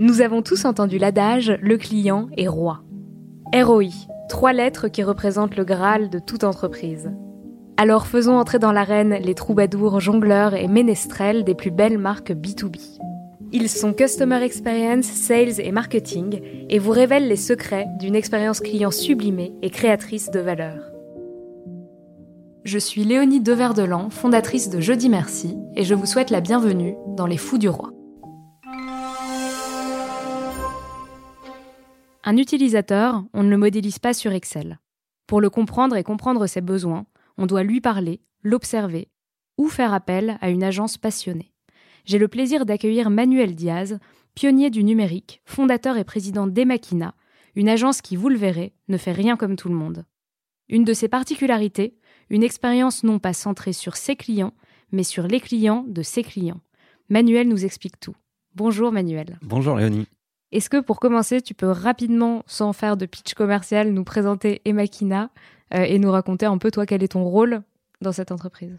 [0.00, 2.82] Nous avons tous entendu l'adage le client est roi.
[3.54, 3.90] ROI,
[4.30, 7.12] trois lettres qui représentent le Graal de toute entreprise.
[7.76, 12.98] Alors faisons entrer dans l'arène les troubadours, jongleurs et ménestrels des plus belles marques B2B.
[13.52, 16.40] Ils sont Customer Experience, Sales et Marketing
[16.70, 20.78] et vous révèlent les secrets d'une expérience client sublimée et créatrice de valeur.
[22.64, 27.26] Je suis Léonie Deverdelan, fondatrice de Jeudi Merci, et je vous souhaite la bienvenue dans
[27.26, 27.92] Les Fous du Roi.
[32.30, 34.78] Un utilisateur, on ne le modélise pas sur Excel.
[35.26, 39.08] Pour le comprendre et comprendre ses besoins, on doit lui parler, l'observer
[39.58, 41.52] ou faire appel à une agence passionnée.
[42.04, 43.98] J'ai le plaisir d'accueillir Manuel Diaz,
[44.36, 47.16] pionnier du numérique, fondateur et président d'Emakina,
[47.56, 50.04] une agence qui, vous le verrez, ne fait rien comme tout le monde.
[50.68, 54.54] Une de ses particularités, une expérience non pas centrée sur ses clients,
[54.92, 56.60] mais sur les clients de ses clients.
[57.08, 58.14] Manuel nous explique tout.
[58.54, 59.36] Bonjour Manuel.
[59.42, 60.06] Bonjour Léonie.
[60.52, 65.30] Est-ce que pour commencer, tu peux rapidement, sans faire de pitch commercial, nous présenter Emakina
[65.74, 67.62] euh, et nous raconter un peu toi quel est ton rôle
[68.00, 68.76] dans cette entreprise?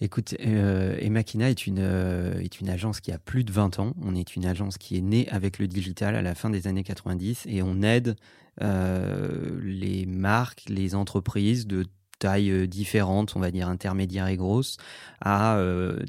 [0.00, 3.94] Écoute, euh, Emakina est une, euh, est une agence qui a plus de 20 ans.
[4.02, 6.82] On est une agence qui est née avec le digital à la fin des années
[6.82, 8.16] 90 et on aide
[8.60, 11.86] euh, les marques, les entreprises de
[12.18, 14.78] taille différentes, on va dire intermédiaires et grosses,
[15.20, 15.58] à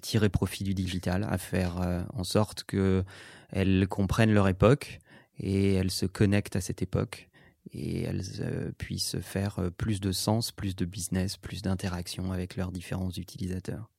[0.02, 3.04] tirer profit du digital, à faire en sorte que
[3.52, 5.00] elles comprennent leur époque
[5.40, 7.30] et elles se connectent à cette époque
[7.72, 12.56] et elles euh, puissent faire euh, plus de sens, plus de business, plus d'interaction avec
[12.56, 13.90] leurs différents utilisateurs.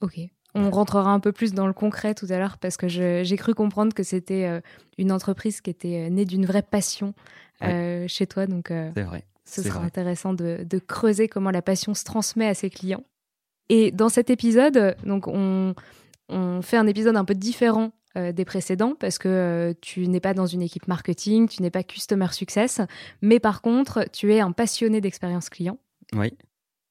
[0.00, 0.20] Ok.
[0.56, 3.54] On rentrera un peu plus dans le concret tout à l'heure parce que j'ai cru
[3.54, 4.60] comprendre que c'était euh,
[4.98, 7.14] une entreprise qui était née d'une vraie passion
[7.60, 8.46] chez toi.
[8.46, 9.24] Donc, c'est vrai.
[9.46, 13.04] Ce sera intéressant de, de, creuser comment la passion se transmet à ses clients.
[13.68, 15.74] Et dans cet épisode, donc on,
[16.28, 20.20] on fait un épisode un peu différent euh, des précédents parce que euh, tu n'es
[20.20, 22.80] pas dans une équipe marketing, tu n'es pas customer success,
[23.22, 25.78] mais par contre, tu es un passionné d'expérience client.
[26.12, 26.32] Oui.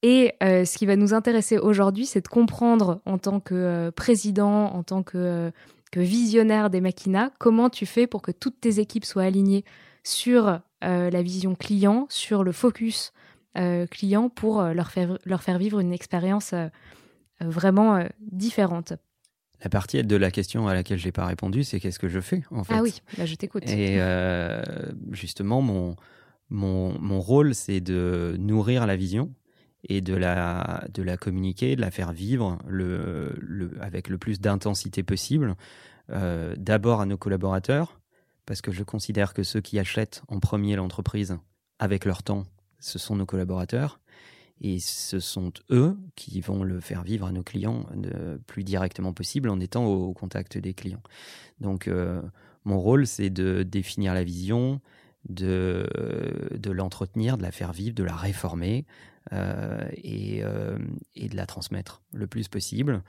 [0.02, 4.66] Et euh, ce qui va nous intéresser aujourd'hui, c'est de comprendre en tant que président,
[4.66, 5.50] en tant que,
[5.90, 9.64] que visionnaire des Maquinas, comment tu fais pour que toutes tes équipes soient alignées
[10.02, 13.14] sur la vision client, sur le focus
[13.90, 16.52] client pour leur faire, leur faire vivre une expérience
[17.40, 18.92] vraiment différente.
[19.64, 22.20] La partie de la question à laquelle je n'ai pas répondu, c'est qu'est-ce que je
[22.20, 22.74] fais en fait.
[22.76, 23.66] Ah oui, bah, je t'écoute.
[23.66, 24.62] Et euh,
[25.10, 25.96] justement, mon,
[26.50, 29.32] mon, mon rôle, c'est de nourrir la vision
[29.88, 34.38] et de la, de la communiquer, de la faire vivre le, le, avec le plus
[34.38, 35.56] d'intensité possible.
[36.10, 37.98] Euh, d'abord à nos collaborateurs,
[38.44, 41.38] parce que je considère que ceux qui achètent en premier l'entreprise
[41.78, 42.44] avec leur temps,
[42.80, 43.98] ce sont nos collaborateurs.
[44.60, 49.12] Et ce sont eux qui vont le faire vivre à nos clients le plus directement
[49.12, 51.02] possible en étant au, contact des clients.
[51.60, 52.22] Donc, euh,
[52.64, 54.80] mon rôle, c'est de définir la vision,
[55.28, 55.88] de,
[56.52, 58.86] de l'entretenir, de la faire vivre, de la réformer
[59.32, 60.78] euh, et, euh,
[61.14, 63.02] et, de la transmettre le plus possible.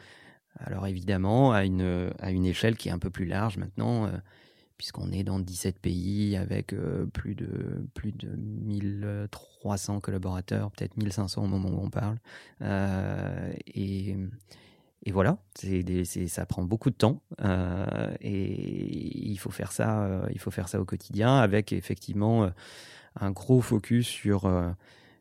[0.60, 4.10] Alors évidemment, à une, à une échelle qui est un peu plus large maintenant,
[4.78, 11.44] puisqu'on est dans 17 pays avec euh, plus de plus de 1300 collaborateurs, peut-être 1500
[11.44, 12.18] au moment où on parle.
[12.62, 14.18] Euh, et,
[15.12, 15.38] voilà,
[16.26, 20.82] ça prend beaucoup de temps euh, et il faut faire ça, il faut faire ça
[20.82, 22.50] au quotidien avec effectivement
[23.20, 24.52] un gros focus sur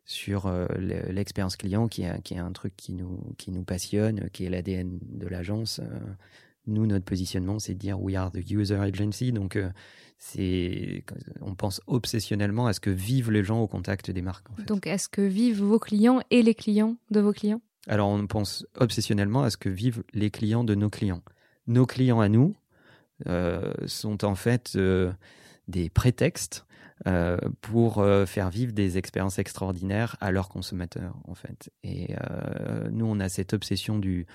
[0.06, 4.46] sur l'expérience client qui est, qui est un truc qui nous, qui nous passionne, qui
[4.46, 5.82] est l'ADN de l'agence.
[6.66, 9.32] Nous, notre positionnement, c'est de dire we are the user agency.
[9.32, 9.70] Donc, euh,
[10.18, 11.04] c'est,
[11.40, 14.46] on pense obsessionnellement à ce que vivent les gens au contact des marques.
[14.66, 17.60] Donc, est-ce que vivent vos clients et les clients de vos clients?
[17.86, 21.22] Alors, on pense obsessionnellement à ce que vivent les clients de nos clients.
[21.66, 22.54] Nos clients à nous
[23.26, 25.12] euh, sont en fait euh,
[25.68, 26.64] des prétextes
[27.60, 31.70] pour faire vivre des expériences extraordinaires à leurs consommateurs, en fait.
[31.82, 32.14] Et
[32.90, 34.26] nous, on a cette obsession du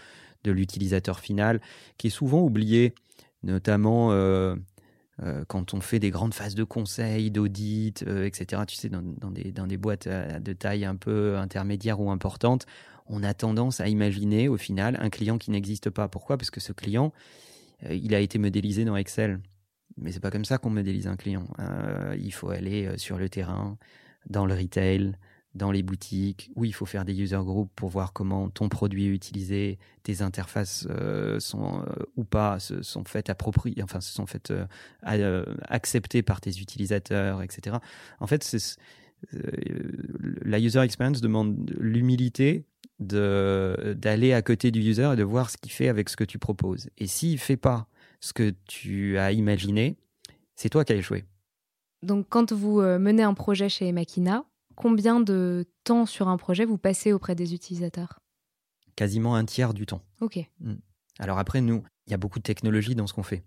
[0.43, 1.61] de l'utilisateur final,
[1.97, 2.93] qui est souvent oublié,
[3.43, 4.55] notamment euh,
[5.23, 8.63] euh, quand on fait des grandes phases de conseil, d'audit, euh, etc.
[8.67, 9.01] Tu sais, dans,
[9.31, 12.65] des, dans des boîtes de taille un peu intermédiaire ou importante,
[13.07, 16.07] on a tendance à imaginer au final un client qui n'existe pas.
[16.07, 16.37] Pourquoi?
[16.37, 17.11] Parce que ce client,
[17.89, 19.39] il a été modélisé dans Excel.
[19.97, 21.47] Mais c'est pas comme ça qu'on modélise un client.
[22.19, 23.77] Il faut aller sur le terrain,
[24.29, 25.15] dans le retail,
[25.55, 29.05] dans les boutiques, où il faut faire des user groups pour voir comment ton produit
[29.05, 30.87] est utilisé, tes interfaces
[31.39, 31.83] sont
[32.15, 34.53] ou pas sont faites appropriées, enfin se sont faites
[35.01, 37.77] acceptées par tes utilisateurs, etc.
[38.19, 38.43] En fait,
[39.33, 42.65] la user experience demande l'humilité
[42.99, 46.37] d'aller à côté du user et de voir ce qu'il fait avec ce que tu
[46.37, 46.89] proposes.
[46.97, 47.87] Et s'il ne fait pas
[48.19, 49.97] ce que tu as imaginé,
[50.55, 51.25] c'est toi qui as échoué.
[52.03, 54.45] Donc quand vous euh, menez un projet chez Makina,
[54.79, 58.19] combien de temps sur un projet vous passez auprès des utilisateurs?
[58.95, 60.01] Quasiment un tiers du temps.
[60.21, 60.39] Ok.
[60.61, 60.75] Mm.
[61.19, 63.43] Alors après, nous, il y a beaucoup de technologie dans ce qu'on fait.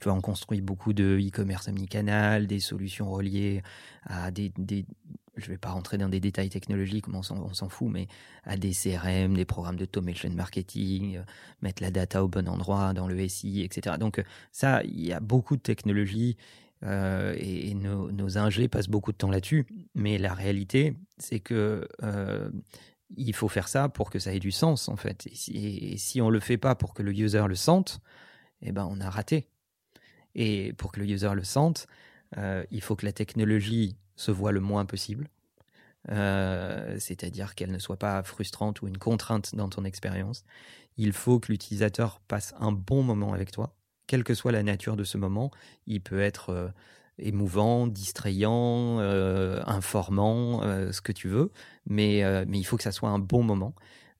[0.00, 3.62] Tu vois, on construit beaucoup de e-commerce omnicanal, des solutions reliées
[4.02, 4.52] à des,
[5.36, 8.08] je ne vais pas rentrer dans des détails technologiques, on s'en fout, mais
[8.42, 11.22] à des CRM, des programmes d'automation marketing, euh,
[11.62, 13.96] mettre la data au bon endroit dans le SI, etc.
[13.98, 16.36] Donc ça, il y a beaucoup de technologies
[16.86, 19.66] euh, et, nos, nos ingés passent beaucoup de temps là-dessus.
[19.94, 22.48] Mais la réalité, c'est que euh,
[23.16, 25.26] il faut faire ça pour que ça ait du sens, en fait.
[25.48, 28.00] Et si, on ne le fait pas pour que le user le sente,
[28.62, 29.48] eh ben on a raté.
[30.34, 31.86] Et pour que le user le sente,
[32.36, 35.28] il faut que la technologie se voit le moins possible.
[36.10, 40.44] Euh, c'est-à-dire qu'elle ne soit pas frustrante ou une contrainte dans ton expérience.
[40.96, 43.74] Il faut que l'utilisateur passe un bon moment avec toi,
[44.06, 45.50] quelle que soit la nature de ce moment.
[45.86, 46.68] Il peut être euh,
[47.18, 50.60] émouvant, distrayant, euh, informant,
[50.92, 51.50] ce que tu veux,
[51.86, 52.22] mais,
[52.52, 53.74] il faut que ça soit un bon moment.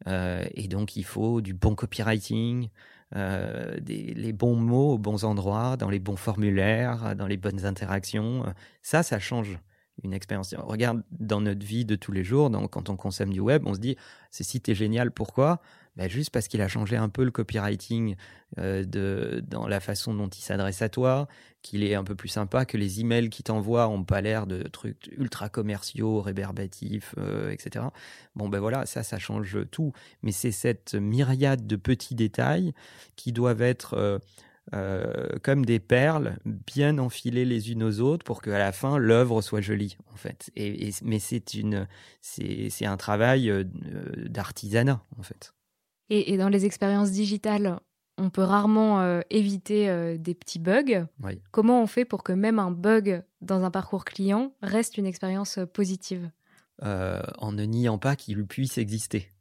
[0.07, 2.71] et donc il faut du bon copywriting,
[3.15, 8.45] les bons mots aux bons endroits, dans les bons formulaires, dans les bonnes interactions.
[8.83, 9.59] Ça, ça change
[10.03, 10.55] une expérience.
[10.59, 13.81] regarde dans notre vie de tous les jours, quand on consomme du web, on se
[13.81, 13.97] dit
[14.31, 15.11] ce site est génial.
[15.11, 15.61] Pourquoi?
[15.97, 18.17] Ben Juste parce qu'il a changé un peu le copywriting
[18.59, 21.29] euh, de, dans la façon dont il s'adresse à toi,
[21.63, 24.63] qu'il est un peu plus sympa, que les emails qu'il t'envoie n'ont pas l'air de
[24.65, 27.87] trucs ultra commerciaux, réverbatifs, euh, etc.
[28.35, 29.93] Bon ben voilà, ça, ça change tout.
[30.23, 32.73] Mais c'est cette myriade de petits détails
[33.17, 34.19] qui doivent être euh,
[34.75, 39.41] euh, comme des perles bien enfilées les unes aux autres pour qu'à la fin l'œuvre
[39.41, 40.51] soit jolie en fait.
[40.57, 41.45] Et, mais c'est
[42.21, 43.63] c'est un travail euh,
[44.29, 45.55] d'artisanat en fait.
[46.09, 47.81] Et, dans les expériences digitales,
[48.17, 51.07] on peut rarement euh, éviter des petits bugs.
[51.51, 55.59] Comment on fait pour que même un bug dans un parcours client reste une expérience
[55.73, 56.31] positive?
[56.83, 59.33] En ne niant pas qu'il puisse exister.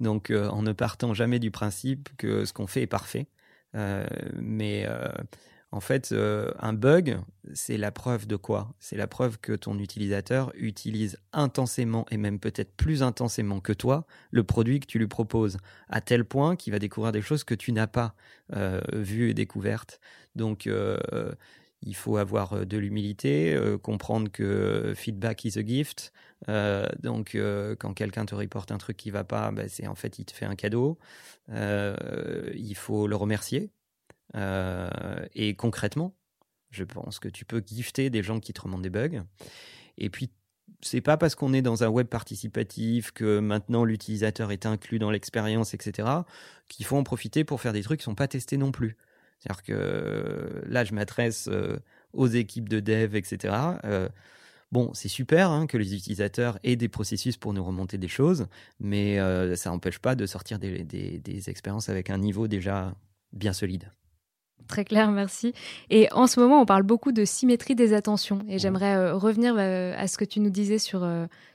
[0.00, 3.26] Donc en ne partant jamais du principe que ce qu'on fait est parfait.
[3.74, 4.04] Euh,
[4.36, 5.08] mais euh,
[5.72, 7.18] en fait, euh, un bug,
[7.54, 8.74] c'est la preuve de quoi?
[8.78, 14.06] C'est la preuve que ton utilisateur utilise intensément et même peut-être plus intensément que toi
[14.30, 15.56] le produit que tu lui proposes,
[15.88, 18.14] à tel point qu'il va découvrir des choses que tu n'as pas
[18.92, 19.98] vues et découvertes.
[20.36, 20.68] Donc,
[21.82, 26.12] il faut avoir de l'humilité, comprendre que feedback is a gift.
[27.02, 27.36] donc,
[27.78, 30.32] quand quelqu'un te reporte un truc qui va pas, ben, c'est en fait il te
[30.32, 30.98] fait un cadeau.
[31.48, 33.70] il faut le remercier.
[34.34, 36.14] Et concrètement,
[36.70, 39.22] je pense que tu peux gifter des gens qui te remontent des bugs.
[39.98, 40.30] Et puis,
[40.80, 45.10] c'est pas parce qu'on est dans un web participatif que maintenant l'utilisateur est inclus dans
[45.10, 46.08] l'expérience, etc.,
[46.68, 48.96] qu'il faut en profiter pour faire des trucs qui sont pas testés non plus.
[49.38, 51.78] C'est-à-dire que là, je m'adresse euh,
[52.12, 53.54] aux équipes de dev, etc.
[53.84, 54.08] Euh,
[54.70, 58.46] bon, c'est super hein, que les utilisateurs aient des processus pour nous remonter des choses,
[58.78, 62.94] mais euh, ça n'empêche pas de sortir des, expériences avec un niveau déjà
[63.32, 63.90] bien solide.
[64.68, 65.52] Très clair, merci.
[65.90, 68.38] Et en ce moment, on parle beaucoup de symétrie des attentions.
[68.48, 71.06] Et j'aimerais revenir à ce que tu nous disais sur,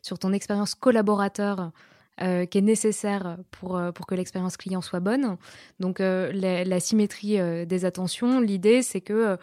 [0.02, 1.72] sur ton expérience collaborateur
[2.20, 5.38] euh, qui est nécessaire pour, euh, pour que l'expérience client soit bonne.
[5.80, 7.38] Donc euh, la, symétrie
[7.68, 9.38] des attentions, l'idée c'est que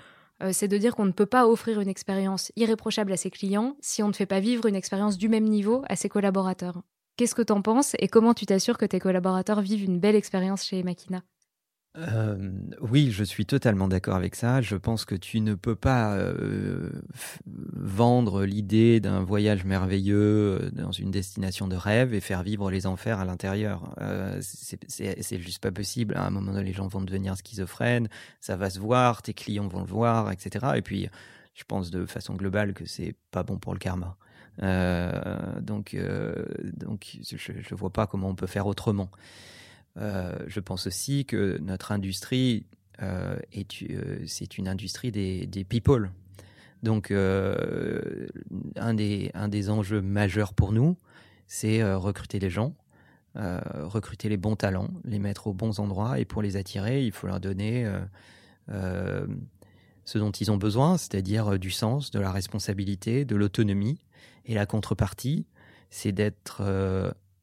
[0.51, 4.03] c'est de dire qu'on ne peut pas offrir une expérience irréprochable à ses clients si
[4.03, 6.83] on ne fait pas vivre une expérience du même niveau à ses collaborateurs.
[7.17, 10.17] Qu'est-ce que tu en penses et comment tu t'assures que tes collaborateurs vivent une belle
[10.17, 11.23] expérience chez Makina?
[11.97, 14.61] Euh, oui, je suis totalement d'accord avec ça.
[14.61, 16.91] Je pense que tu ne peux pas euh,
[17.47, 22.87] vendre l'idée d'un voyage merveilleux euh, dans une destination de rêve et faire vivre les
[22.87, 23.95] enfers à l'intérieur.
[24.01, 26.17] Euh, c'est juste pas possible.
[26.17, 28.09] À un moment donné, les gens vont devenir schizophrènes,
[28.41, 30.67] ça va se voir, tes clients vont le voir, etc.
[30.75, 31.09] Et puis,
[31.55, 34.17] je pense de façon globale que c'est pas bon pour le karma.
[34.63, 35.97] Euh, donc,
[36.77, 39.11] donc, je, je vois pas comment on peut faire autrement.
[39.97, 42.67] Euh, je pense aussi que notre industrie
[43.03, 46.11] euh, est, euh, c'est une industrie des, des people.
[46.83, 50.99] Donc, un, des, un des enjeux majeurs pour nous,
[51.47, 52.75] c'est recruter les gens,
[53.35, 57.27] recruter les bons talents, les mettre aux bons endroits, et pour les attirer, il faut
[57.27, 57.91] leur donner
[58.69, 64.05] ce dont ils ont besoin, c'est-à-dire du sens, de la responsabilité, de l'autonomie.
[64.45, 65.47] Et la contrepartie,
[65.89, 66.63] c'est d'être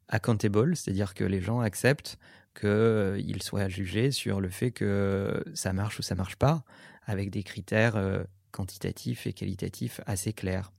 [0.07, 2.19] accountable, c'est-à-dire que les gens acceptent
[2.59, 6.63] qu'ils soient jugés sur le fait que ça marche ou ça marche pas,
[7.05, 7.97] avec des critères
[8.51, 10.71] quantitatifs et qualitatifs assez clairs.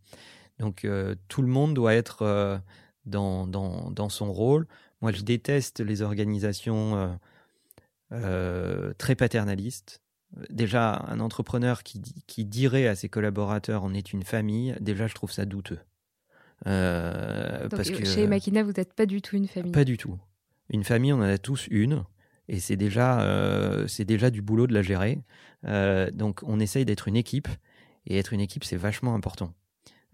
[0.58, 2.58] Donc euh, tout le monde doit être euh,
[3.04, 4.66] dans, dans, dans, son rôle.
[5.00, 7.18] Moi, je déteste les organisations
[8.12, 10.00] euh, très paternalistes.
[10.48, 15.14] Déjà, un entrepreneur qui, qui, dirait à ses collaborateurs on est une famille, déjà, je
[15.14, 15.80] trouve ça douteux.
[16.64, 20.18] parce que, chez Makina, vous n'êtes pas du tout une famille Pas du tout.
[20.72, 22.04] Une famille, on en a tous une.
[22.48, 25.20] Et c'est déjà, déjà du boulot de la gérer.
[26.12, 27.48] donc, on essaye d'être une équipe.
[28.06, 29.54] Et être une équipe, c'est vachement important.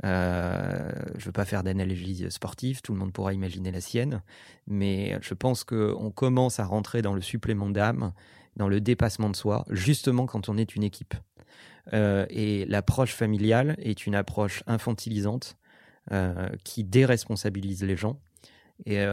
[0.04, 4.22] Euh, je ne veux pas faire d'analogie sportive, tout le monde pourra imaginer la sienne,
[4.66, 8.12] mais je pense qu'on commence à rentrer dans le supplément d'âme,
[8.56, 11.14] dans le dépassement de soi, justement quand on est une équipe.
[11.94, 15.56] Euh, et l'approche familiale est une approche infantilisante
[16.12, 18.20] euh, qui déresponsabilise les gens
[18.86, 19.04] et,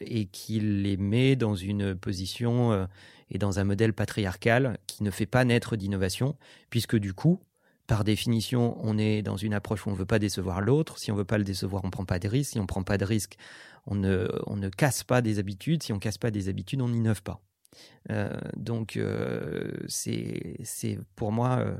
[0.00, 2.86] et, qui les met dans une position
[3.30, 6.36] et dans un modèle patriarcal qui ne fait pas naître d'innovation,
[6.70, 7.40] puisque du coup,
[7.86, 10.98] par définition, on est dans une approche où on ne veut pas décevoir l'autre.
[10.98, 12.52] Si on ne veut pas le décevoir, on ne prend pas de risques.
[12.52, 13.36] Si on ne prend pas de risques,
[13.86, 15.82] on ne, casse pas des habitudes.
[15.82, 17.42] Si on ne casse pas des habitudes, on n'innove pas.
[18.10, 21.76] Euh, donc, euh, c'est pour moi euh,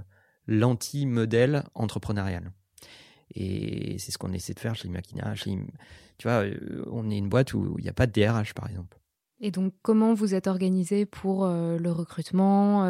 [0.47, 2.53] l'anti-modèle entrepreneurial.
[3.35, 5.35] Et c'est ce qu'on essaie de faire chez Makina.
[5.35, 5.59] tu
[6.25, 6.45] vois,
[6.91, 8.99] on est une boîte où il n'y a pas de DRH, par exemple.
[9.41, 12.87] Et donc, comment vous êtes organisé pour le recrutement,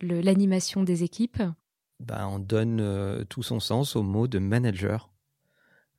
[0.00, 1.42] l'animation des équipes?
[2.00, 5.10] Bah, on donne euh, tout son sens au mot de manager.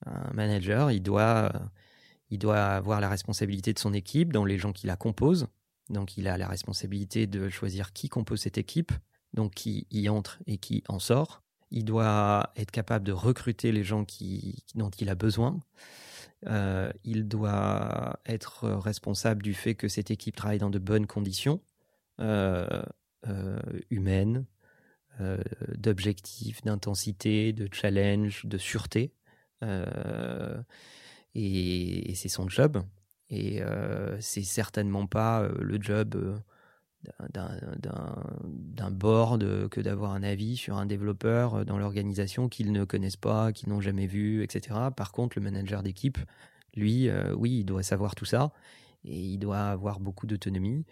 [0.05, 1.51] Un manager, il doit,
[2.29, 5.47] il doit avoir la responsabilité de son équipe, dans les gens qui la composent.
[5.89, 8.93] Donc, il a la responsabilité de choisir qui compose cette équipe,
[9.33, 11.43] donc qui y entre et qui en sort.
[11.71, 15.59] Il doit être capable de recruter les gens qui, dont il a besoin.
[16.47, 21.61] Euh, il doit être responsable du fait que cette équipe travaille dans de bonnes conditions
[23.27, 23.59] euh,
[23.89, 24.45] humaines,
[25.19, 25.39] euh,
[25.75, 29.11] d'objectifs, d'intensité, de challenge, de sûreté.
[29.61, 30.61] Euh,
[31.35, 32.81] et, c'est son job.
[33.29, 33.61] Et
[34.21, 36.41] c'est certainement pas le job
[37.29, 43.51] d'un board que d'avoir un avis sur un développeur dans l'organisation qu'ils ne connaissent pas,
[43.51, 44.75] qu'ils n'ont jamais vu, etc.
[44.95, 46.17] Par contre, le manager d'équipe,
[46.75, 48.51] lui, oui, il doit savoir tout ça
[49.05, 50.85] et il doit avoir beaucoup d'autonomie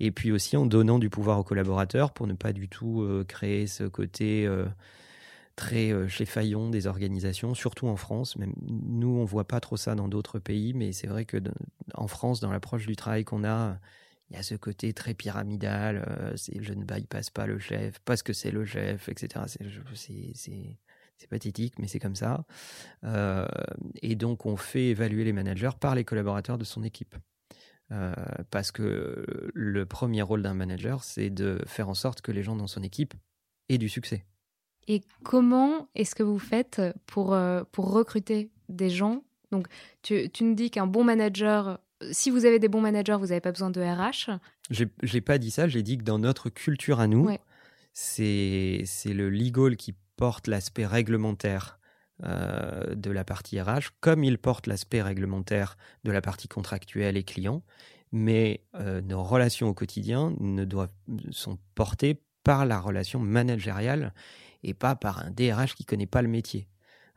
[0.00, 3.24] et puis aussi en donnant du pouvoir aux collaborateurs pour ne pas du tout euh,
[3.24, 4.66] créer ce côté euh,
[5.56, 8.36] très euh, chez Faillon des organisations, surtout en France.
[8.36, 11.36] Même nous, on voit pas trop ça dans d'autres pays, mais c'est vrai que
[11.94, 13.78] en France, dans l'approche du travail qu'on a,
[14.30, 16.32] il y a ce côté très pyramidal.
[16.36, 19.44] c'est je ne bypasse pas le chef parce que c'est le chef, etc.
[19.46, 22.44] C'est pathétique, mais c'est comme ça.
[24.02, 27.14] et donc, on fait évaluer les managers par les collaborateurs de son équipe.
[27.92, 28.12] Euh,
[28.50, 32.56] parce que le premier rôle d'un manager, c'est de faire en sorte que les gens
[32.56, 33.14] dans son équipe
[33.68, 34.24] aient du succès.
[34.88, 39.22] Et comment est-ce que vous faites pour, euh, pour recruter des gens?
[39.50, 39.68] Donc,
[40.02, 41.78] tu, tu nous dis qu'un bon manager,
[42.12, 44.30] si vous avez des bons managers, vous n'avez pas besoin de RH.
[44.70, 47.28] Je n'ai pas dit ça, j'ai dit que dans notre culture à nous,
[47.92, 51.78] c'est le legal qui porte l'aspect réglementaire
[52.22, 57.24] euh, de la partie RH, comme il porte l'aspect réglementaire de la partie contractuelle et
[57.24, 57.64] client,
[58.12, 60.92] mais euh, nos relations au quotidien ne doivent,
[61.30, 64.14] sont portées par la relation managériale
[64.62, 66.68] et pas par un DRH qui connaît pas le métier.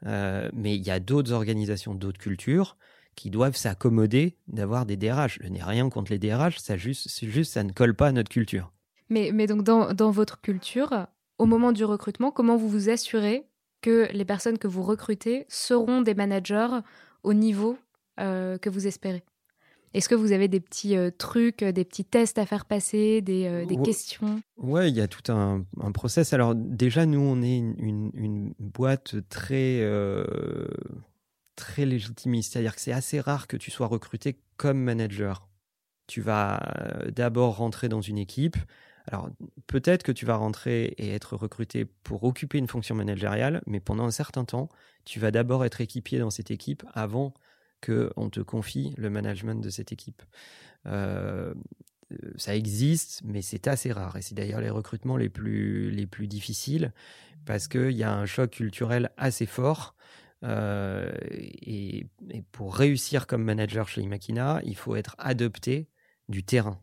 [0.08, 2.75] Euh, mais il y a d'autres organisations, d'autres cultures
[3.17, 5.39] qui doivent s'accommoder d'avoir des DRH.
[5.41, 8.29] Je n'ai rien contre les DRH, ça juste, juste ça ne colle pas à notre
[8.29, 8.71] culture.
[9.09, 11.07] Mais, mais donc dans, dans votre culture,
[11.38, 13.45] au moment du recrutement, comment vous vous assurez
[13.81, 16.79] que les personnes que vous recrutez seront des managers
[17.24, 17.77] au niveau
[18.19, 19.24] euh, que vous espérez?
[19.93, 23.45] Est-ce que vous avez des petits euh, trucs, des petits tests à faire passer, des,
[23.45, 24.41] euh, questions?
[24.57, 26.33] Ouais, il y a tout un, process.
[26.33, 29.81] Alors déjà, nous, on est une, boîte très,
[31.58, 32.54] très légitimiste.
[32.54, 35.50] C'est-à-dire que c'est assez rare que tu sois recruté comme manager.
[36.08, 36.62] Tu vas
[37.14, 38.56] d'abord rentrer dans une équipe,
[39.08, 39.30] alors,
[39.68, 44.04] peut-être que tu vas rentrer et être recruté pour occuper une fonction managériale, mais pendant
[44.04, 44.70] un certain temps,
[45.06, 47.34] tu vas d'abord être équipier dans cette équipe avant
[47.86, 50.24] qu'on te confie le management de cette équipe.
[50.88, 51.54] Euh,
[52.36, 54.18] ça existe, mais c'est assez rare.
[54.18, 56.92] Et c'est d'ailleurs les recrutements les plus, les plus difficiles
[57.46, 59.96] parce qu'il y a un choc culturel assez fort
[60.44, 65.89] et, et, pour réussir comme manager chez Imakina, il faut être adopté
[66.29, 66.82] du terrain.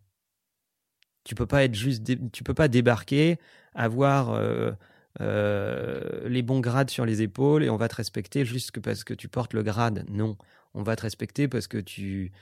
[1.24, 3.38] Tu peux pas être juste, tu peux pas débarquer,
[3.74, 4.72] avoir euh,
[5.20, 9.14] euh, les bons grades sur les épaules et on va te respecter juste parce que
[9.14, 10.04] tu portes le grade.
[10.10, 10.36] Non,
[10.74, 12.32] on va te respecter parce que tu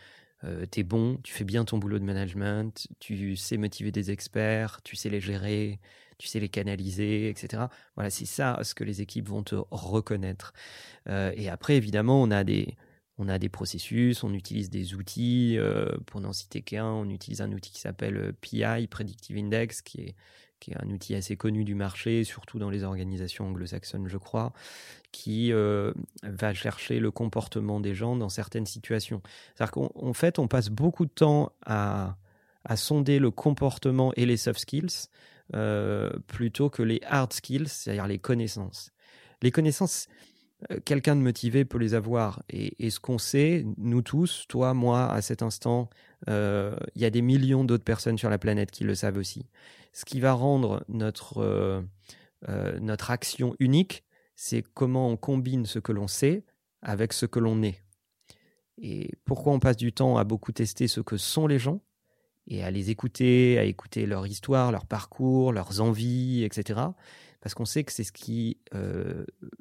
[0.45, 4.83] euh, es bon, tu fais bien ton boulot de management, tu sais motiver des experts,
[4.83, 5.79] tu sais les gérer,
[6.19, 7.65] tu sais les canaliser, etc.
[7.95, 10.53] Voilà, c'est ça ce que les équipes vont te reconnaître.
[11.09, 12.77] et après, évidemment, on a des
[13.19, 15.57] on a des processus, on utilise des outils.
[15.59, 19.83] Euh, pour n'en citer qu'un, on utilise un outil qui s'appelle euh, PI, Predictive Index,
[19.83, 20.15] qui est,
[20.61, 24.53] qui est un outil assez connu du marché, surtout dans les organisations anglo-saxonnes, je crois,
[25.13, 25.93] qui euh,
[26.23, 29.23] va chercher le comportement des gens dans certaines situations.
[29.55, 32.17] C'est-à-dire qu'en fait, on passe beaucoup de temps à,
[32.65, 35.09] à sonder le comportement et les soft skills
[36.27, 38.93] plutôt que les hard skills, c'est-à-dire les connaissances.
[39.43, 40.09] Les connaissances,
[40.71, 42.43] euh, quelqu'un de motivé peut les avoir.
[42.49, 45.91] Et, ce qu'on sait, nous tous, toi, moi, à cet instant,
[46.29, 49.47] euh, il y a des millions d'autres personnes sur la planète qui le savent aussi.
[49.93, 51.83] Ce qui va rendre notre, euh,
[52.81, 54.05] notre action unique,
[54.37, 56.45] c'est comment on combine ce que l'on sait
[56.81, 57.83] avec ce que l'on est.
[58.79, 61.83] Et pourquoi on passe du temps à beaucoup tester ce que sont les gens?
[62.47, 66.81] Et à les écouter, à écouter leur histoire, leur parcours, leurs envies, etc.
[67.41, 68.59] Parce qu'on sait que c'est ce qui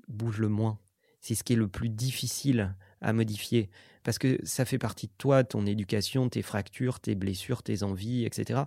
[0.08, 0.80] bouge le moins
[1.22, 3.70] c'est ce qui est le plus difficile à modifier.
[4.04, 8.26] Parce que ça fait partie de toi, ton éducation, tes fractures, tes blessures, tes envies,
[8.26, 8.62] etc.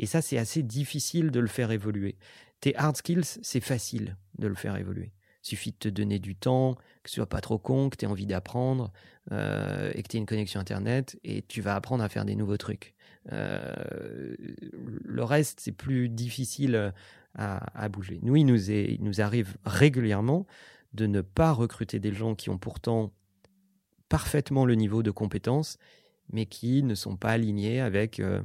[0.00, 2.16] Et ça, c'est assez difficile de le faire évoluer.
[2.60, 5.12] Tes hard skills, c'est facile de le faire évoluer.
[5.44, 8.04] Il suffit de te donner du temps, que tu sois pas trop con, que tu
[8.04, 8.92] aies envie d'apprendre
[9.32, 12.34] euh, et que tu aies une connexion Internet et tu vas apprendre à faire des
[12.34, 12.94] nouveaux trucs.
[13.32, 14.34] Euh,
[14.72, 16.92] le reste, c'est plus difficile
[17.34, 18.18] à, bouger.
[18.22, 20.46] Nous, il nous, arrive régulièrement
[20.94, 23.12] de ne pas recruter des gens qui ont pourtant
[24.08, 25.78] parfaitement le niveau de compétence,
[26.32, 28.42] mais qui ne sont pas alignés avec euh,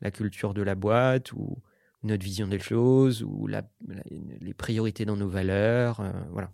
[0.00, 1.56] la culture de la boîte ou
[2.02, 6.00] notre vision des choses ou les priorités dans nos valeurs.
[6.00, 6.52] Euh, voilà.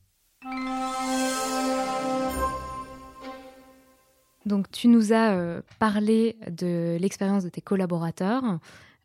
[4.46, 8.58] Donc tu nous as euh, parlé de l'expérience de tes collaborateurs.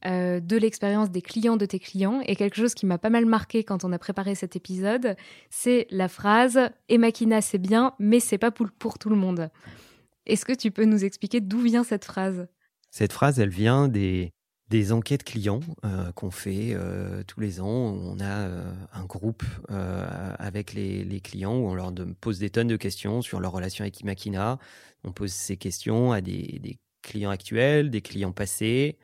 [0.05, 2.21] Euh, de l'expérience des clients de tes clients.
[2.25, 5.17] Et quelque chose qui m'a pas mal marqué quand on a préparé cet épisode,
[5.49, 9.49] c'est la phrase Emakina c'est bien, mais c'est pas pour, tout le monde.
[10.25, 12.47] Est-ce que tu peux nous expliquer d'où vient cette phrase?
[12.91, 14.31] Cette phrase, elle vient des,
[14.69, 17.67] des enquêtes clients euh, qu'on fait euh, tous les ans.
[17.67, 18.49] On a
[18.93, 23.51] un groupe avec les, clients où on leur pose des tonnes de questions sur leur
[23.51, 24.59] relation avec Imakina.
[25.03, 28.97] On pose ces questions à des, des clients actuels, des clients passés,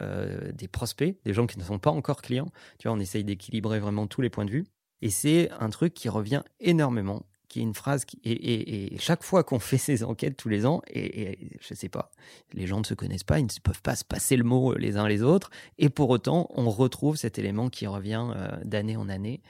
[0.00, 2.50] euh, des prospects, des gens qui ne sont pas encore clients.
[2.78, 4.64] Tu vois, on essaye d'équilibrer vraiment tous les points de vue.
[5.02, 9.42] Et c'est un truc qui revient énormément, qui est une phrase qui, et, chaque fois
[9.42, 12.12] qu'on fait ces enquêtes tous les ans, et, je sais pas,
[12.54, 14.96] les gens ne se connaissent pas, ils ne peuvent pas se passer le mot les
[14.96, 19.08] uns les autres, et pour autant, on retrouve cet élément qui revient euh, d'année en
[19.08, 19.42] année.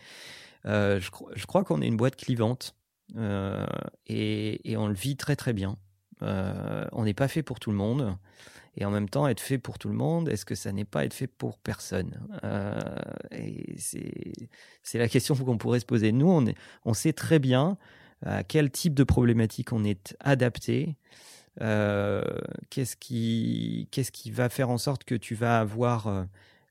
[0.64, 2.74] Euh, je, je, crois qu'on est une boîte clivante
[4.06, 5.76] et, on le vit très très bien.
[6.22, 8.16] on n'est pas fait pour tout le monde
[8.76, 11.04] et en même temps être fait pour tout le monde, est-ce que ça n'est pas
[11.04, 12.80] être fait pour personne euh,
[14.82, 16.12] c'est la question qu'on pourrait se poser.
[16.12, 16.44] Nous,
[16.84, 17.76] on, sait très bien
[18.24, 20.96] à quel type de problématique on est adapté.
[21.60, 22.22] Euh,
[22.70, 26.24] qu'est-ce qui, va faire en sorte que tu vas avoir euh,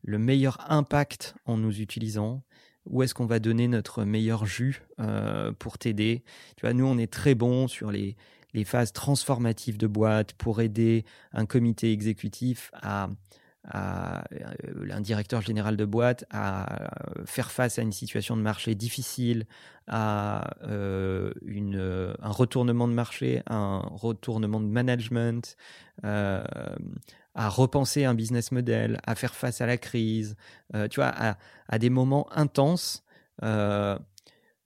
[0.04, 2.44] le meilleur impact en nous utilisant
[2.86, 4.82] où est-ce qu'on va donner notre meilleur jus
[5.60, 6.24] pour t'aider
[6.64, 8.16] nous, on est très bon sur les,
[8.54, 13.10] les phases transformatives de boîte pour aider un comité exécutif à,
[13.76, 14.22] euh,
[14.90, 16.90] un directeur général de boîte à
[17.26, 19.46] faire face à une situation de marché difficile,
[19.88, 25.56] à euh, une, euh, un retournement de marché, un retournement de management,
[26.04, 30.36] à repenser un business model, à faire face à la crise,
[30.90, 33.04] tu vois, à, à, des moments intenses.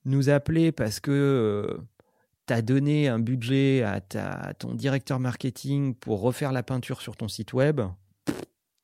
[0.06, 1.80] nous appeler parce que
[2.48, 7.16] tu as donné un budget à, ta, ton directeur marketing pour refaire la peinture sur
[7.16, 7.82] ton site web.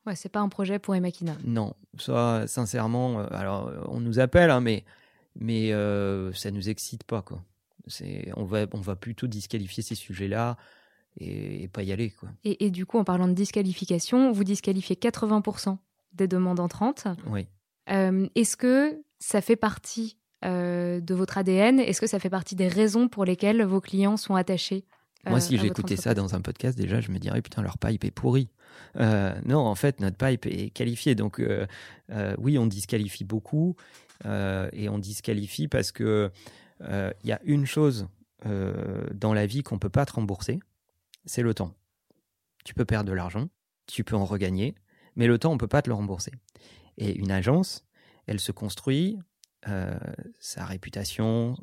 [0.06, 1.36] Ouais, c'est pas un projet pour Emakina.
[1.44, 4.84] Non, ça, sincèrement, euh, alors euh, on nous appelle, hein, mais,
[5.36, 7.22] mais euh, ça nous excite pas.
[7.22, 7.44] Quoi.
[8.36, 10.56] On, va, on va plutôt disqualifier ces sujets-là
[11.18, 12.10] et, pas y aller.
[12.10, 12.30] Quoi.
[12.44, 15.76] Et, et, du coup, en parlant de disqualification, vous disqualifiez 80%
[16.14, 17.06] des demandes entrantes.
[17.26, 17.46] Oui.
[17.86, 22.68] Est-ce que ça fait partie euh, de votre ADN Est-ce que ça fait partie des
[22.68, 24.84] raisons pour lesquelles vos clients sont attachés
[25.26, 28.04] Moi, si euh, j'écoutais ça dans un podcast, déjà, je me dirais, putain, leur pipe
[28.04, 28.48] est pourri.
[28.96, 31.14] Euh, non, en fait, notre pipe est qualifié.
[31.14, 31.42] Donc,
[32.38, 33.76] oui, on disqualifie beaucoup.
[34.24, 36.30] et on disqualifie parce que
[36.82, 38.08] il y a une chose
[38.44, 40.60] dans la vie qu'on ne peut pas te rembourser,
[41.26, 41.74] c'est le temps.
[42.64, 43.48] Tu peux perdre de l'argent,
[43.86, 44.74] tu peux en regagner,
[45.16, 46.32] mais le temps, on ne peut pas te le rembourser.
[46.96, 47.86] Et une agence,
[48.26, 49.18] elle se construit,
[50.38, 51.56] sa réputation,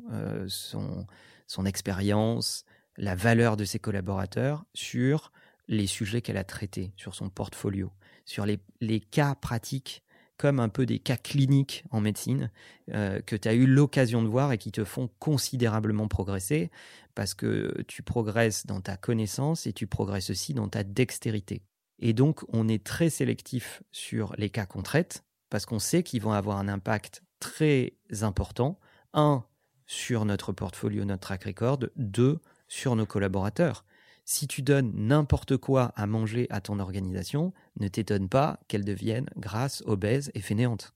[0.47, 1.07] son,
[1.47, 2.65] son expérience,
[2.97, 5.31] la valeur de ses collaborateurs sur
[5.67, 7.91] les sujets qu'elle a traités, sur son portfolio,
[8.25, 10.03] sur les, les, cas pratiques
[10.38, 12.51] comme un peu des cas cliniques en médecine
[12.93, 16.69] euh, que tu as eu l'occasion de voir et qui te font considérablement progresser
[17.15, 21.63] parce que tu progresses dans ta connaissance et tu progresses aussi dans ta dextérité.
[21.99, 26.21] Et donc, on est très sélectif sur les cas qu'on traite parce qu'on sait qu'ils
[26.21, 28.80] vont avoir un impact très important.
[29.13, 29.43] Un,
[29.86, 31.80] sur notre portfolio, notre track record.
[31.95, 33.86] Deux, sur nos collaborateurs.
[34.26, 39.30] Si tu donnes n'importe quoi à manger à ton organisation, ne t'étonne pas qu'elle devienne
[39.38, 40.93] grasse, obèse et fainéante.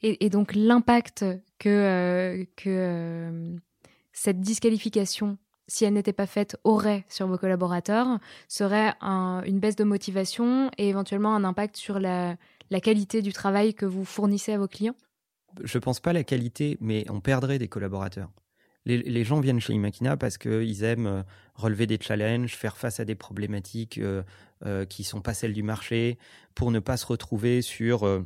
[0.00, 1.24] Et, donc l'impact
[1.58, 3.56] que, euh, que euh,
[4.12, 9.84] cette disqualification, si elle n'était pas faite, aurait sur vos collaborateurs serait une baisse de
[9.84, 12.36] motivation et éventuellement un impact sur la,
[12.74, 14.96] la qualité du travail que vous fournissez à vos clients?
[15.62, 18.30] Je ne pense pas la qualité, mais on perdrait des collaborateurs
[18.86, 21.22] les, gens viennent chez Imakina parce qu'ils aiment euh,
[21.54, 24.22] relever des challenges, faire face à des problématiques euh,
[24.66, 26.18] euh, qui ne sont pas celles du marché,
[26.54, 28.24] pour ne pas se retrouver sur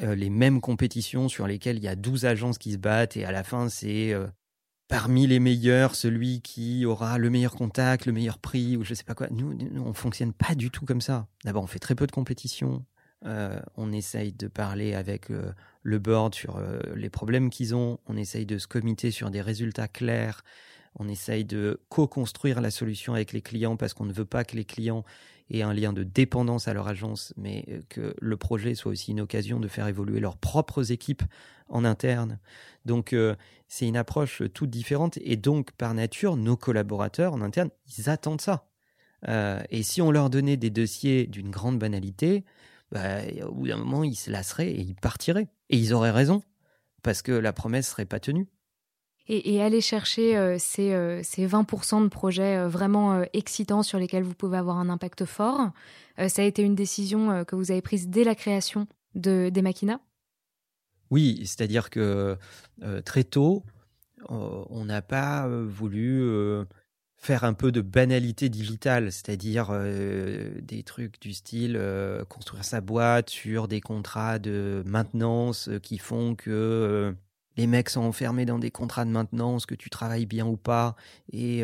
[0.00, 3.30] les mêmes compétitions sur lesquelles il y a 12 agences qui se battent et à
[3.30, 4.14] la fin c'est
[4.88, 9.04] parmi les meilleurs celui qui aura le meilleur contact, le meilleur prix ou je sais
[9.04, 9.28] pas quoi.
[9.30, 11.28] Nous, nous on fonctionne pas du tout comme ça.
[11.44, 12.12] D'abord, on fait très peu de
[13.22, 13.62] compétitions.
[13.76, 15.30] on essaye de parler avec
[15.86, 19.40] le board sur euh, les problèmes qu'ils ont, on essaye de se comiter sur des
[19.40, 20.42] résultats clairs,
[20.98, 24.56] on essaye de co-construire la solution avec les clients parce qu'on ne veut pas que
[24.56, 25.04] les clients
[25.48, 29.12] aient un lien de dépendance à leur agence, mais euh, que le projet soit aussi
[29.12, 31.22] une occasion de faire évoluer leurs propres équipes
[31.68, 32.40] en interne.
[32.84, 33.36] Donc euh,
[33.68, 38.40] c'est une approche toute différente et donc par nature, nos collaborateurs en interne, ils attendent
[38.40, 38.66] ça.
[39.70, 42.44] et si on leur donnait des dossiers d'une grande banalité,
[42.92, 45.48] bah, au bout d'un moment, ils se lasseraient et ils partiraient.
[45.70, 46.42] Et ils auraient raison,
[47.02, 48.48] parce que la promesse serait pas tenue.
[49.28, 54.34] Et, aller chercher euh, ces, 20% euh, de projets euh, vraiment excitants sur lesquels vous
[54.34, 55.70] pouvez avoir un impact fort,
[56.28, 60.00] ça a été une décision que vous avez prise dès la création de, des Machina?
[61.10, 62.38] Oui, c'est-à-dire que
[63.04, 63.64] très tôt,
[64.30, 66.26] on n'a pas voulu
[67.16, 72.80] faire un peu de banalité digitale, c'est-à-dire euh, des trucs du style euh, construire sa
[72.80, 77.14] boîte sur des contrats de maintenance euh, qui font que
[77.56, 80.94] les mecs sont enfermés dans des contrats de maintenance, que tu travailles bien ou pas,
[81.32, 81.62] et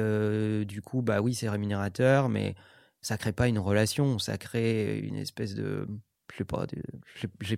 [0.65, 2.55] du coup, bah oui, c'est rémunérateur, mais
[3.03, 5.87] ça crée pas une relation, ça crée une espèce de
[6.33, 6.67] je sais pas,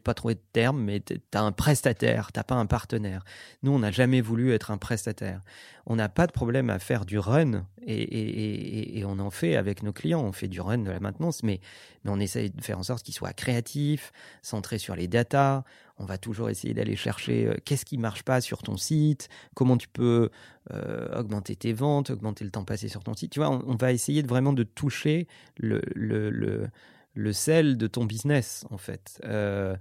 [0.04, 3.24] pas trouvé de terme, mais tu as un prestataire, t'as pas un partenaire.
[3.62, 5.42] Nous, on n'a jamais voulu être un prestataire.
[5.87, 9.92] On n'a pas de problème à faire du run et, on en fait avec nos
[9.92, 10.22] clients.
[10.22, 11.60] On fait du run de la maintenance, mais,
[12.04, 15.62] on essaye de faire en sorte qu'il soit créatif, centré sur les datas.
[15.98, 19.76] On va toujours essayer d'aller chercher euh, qu'est-ce qui marche pas sur ton site, comment
[19.76, 20.30] tu peux
[20.72, 23.30] euh, augmenter tes ventes, augmenter le temps passé sur ton site.
[23.30, 26.68] Tu vois, on, va essayer de vraiment de toucher le, le
[27.14, 29.20] le sel de ton business, en fait.
[29.24, 29.77] Euh,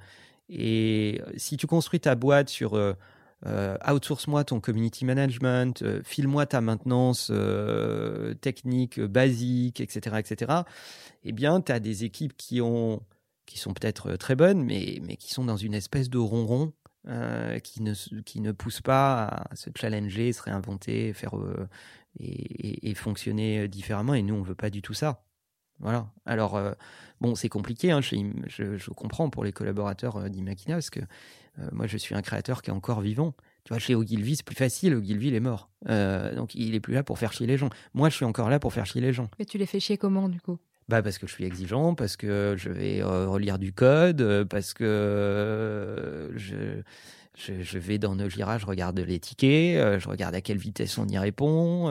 [0.50, 2.94] et si tu construis ta boîte sur euh,
[3.46, 7.32] euh, outsource-moi ton community management, file-moi ta maintenance
[8.42, 10.62] technique basique, etc., etc.,
[11.24, 13.02] eh bien, tu as des équipes qui, ont,
[13.46, 16.74] qui sont peut-être très bonnes, mais, mais qui sont dans une espèce de ronron
[17.64, 21.34] qui, ne, qui ne poussent pas à se challenger, se réinventer, faire
[22.20, 24.14] et, et, fonctionner différemment.
[24.14, 25.24] Et nous, on ne veut pas du tout ça.
[25.80, 26.08] Voilà.
[26.26, 26.72] Alors, euh,
[27.22, 27.92] bon, c'est compliqué.
[27.92, 32.22] Hein, je, comprends pour les collaborateurs euh, d'Imakina parce que euh, moi, je suis un
[32.22, 33.34] créateur qui est encore vivant.
[33.66, 34.96] Tu vois, chez Ogilvy, c'est plus facile.
[34.96, 35.70] Ogilvy, il est mort.
[35.86, 37.70] donc, il est plus là pour faire chier les gens.
[37.94, 39.30] Moi, je suis encore là pour faire chier les gens.
[39.40, 40.58] Mais tu les fais chier comment, du coup?
[40.90, 46.30] Bah parce que je suis exigeant, parce que je vais relire du code, parce que
[46.36, 46.82] je,
[47.38, 51.08] je, vais dans nos Jira, je regarde les tickets, je regarde à quelle vitesse on
[51.08, 51.86] y répond.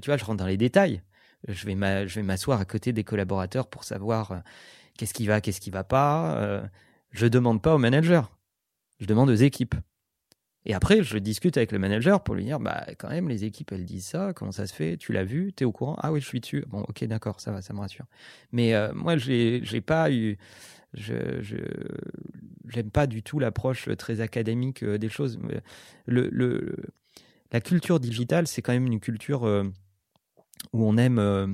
[0.00, 1.02] tu vois, je rentre dans les détails
[1.48, 4.38] je vais m'asseoir à côté des collaborateurs pour savoir euh,
[4.96, 6.36] qu'est-ce qui va, qu'est-ce qui va pas.
[6.36, 6.62] Euh,
[7.10, 8.36] je demande pas au manager,
[9.00, 9.74] je demande aux équipes.
[10.64, 13.72] Et après, je discute avec le manager pour lui dire, bah quand même, les équipes,
[13.72, 15.96] elles disent ça, comment ça se fait Tu l'as vu Tu es au courant?
[15.98, 16.64] Ah oui, je suis dessus.
[16.68, 18.06] Bon, ok, d'accord, ça va, ça me rassure.
[18.52, 20.38] Mais euh, moi, j'ai pas eu...
[20.94, 21.56] Je
[22.76, 25.40] n'aime pas du tout l'approche très académique des choses.
[26.06, 29.46] La culture digitale, c'est quand même une culture
[30.72, 31.46] où on aime euh,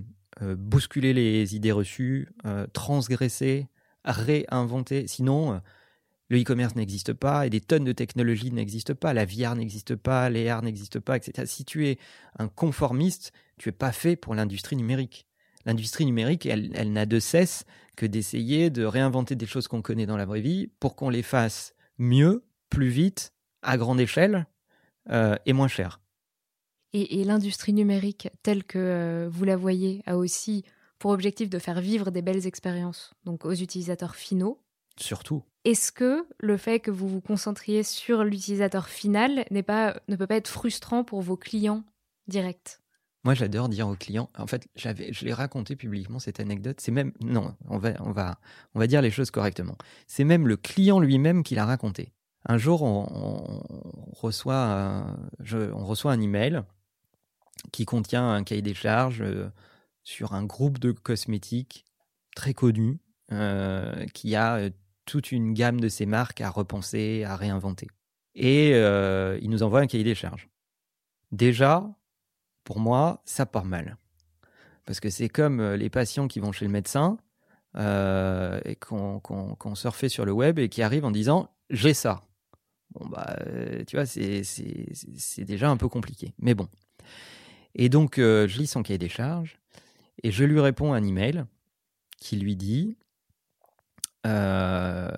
[0.42, 3.68] euh, bousculer les idées reçues, euh, transgresser,
[4.05, 5.07] réinventer.
[5.07, 5.61] Sinon,
[6.31, 9.14] Le e-commerce n'existe pas et des tonnes de technologies n'existent pas.
[9.14, 11.47] La VR n'existe pas, l'AR n'existe pas, etc.
[11.47, 11.99] Si tu es
[12.38, 15.27] un conformiste, tu es pas fait pour l'industrie numérique.
[15.64, 17.64] L'industrie numérique, elle, elle n'a de cesse
[17.97, 21.23] que d'essayer de réinventer des choses qu'on connaît dans la vraie vie pour qu'on les
[21.23, 24.47] fasse mieux, plus vite, à grande échelle
[25.47, 26.01] et moins cher.
[26.94, 30.64] Et, l'industrie numérique, telle que euh, vous la voyez, a aussi
[30.98, 34.59] pour objectif de faire vivre des belles expériences, donc aux utilisateurs finaux.
[34.96, 35.44] Surtout.
[35.64, 40.27] Est-ce que le fait que vous vous concentriez sur l'utilisateur final n'est pas, ne peut
[40.27, 41.85] pas être frustrant pour vos clients
[42.27, 42.79] directs?
[43.24, 44.31] Moi, j'adore dire aux clients.
[44.38, 46.81] En fait, j'avais, je l'ai raconté publiquement cette anecdote.
[46.81, 48.38] C'est même non, on va, on va,
[48.74, 49.77] on va dire les choses correctement.
[50.07, 52.12] C'est même le client lui-même qui l'a raconté.
[52.46, 53.61] Un jour, on,
[54.12, 55.05] reçoit,
[55.53, 56.62] on reçoit un email
[57.73, 59.51] qui contient un cahier des charges euh,
[60.05, 61.85] sur un groupe de cosmétiques
[62.35, 63.01] très connu
[63.33, 64.71] euh, qui a euh,
[65.05, 67.88] toute une gamme de ces marques à repenser, à réinventer.
[68.35, 70.49] Et il nous envoie un cahier des charges.
[71.33, 71.90] Déjà,
[72.62, 73.97] pour moi, ça part mal.
[74.85, 77.16] Parce que c'est comme les patients qui vont chez le médecin
[77.75, 82.21] et qu'on qu surfait sur le web et qui arrivent en disant j'ai ça.
[82.92, 83.35] Bon, bah,
[83.88, 86.33] tu vois, c'est déjà un peu compliqué.
[86.38, 86.68] Mais bon.
[87.79, 89.57] Et donc, euh, je lis son cahier des charges
[90.25, 91.45] et je lui réponds un email
[92.19, 92.99] qui lui dit
[94.27, 95.12] euh,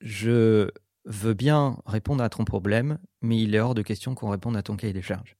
[0.00, 0.70] Je
[1.06, 4.62] veux bien répondre à ton problème, mais il est hors de question qu'on réponde à
[4.62, 5.36] ton cahier des charges.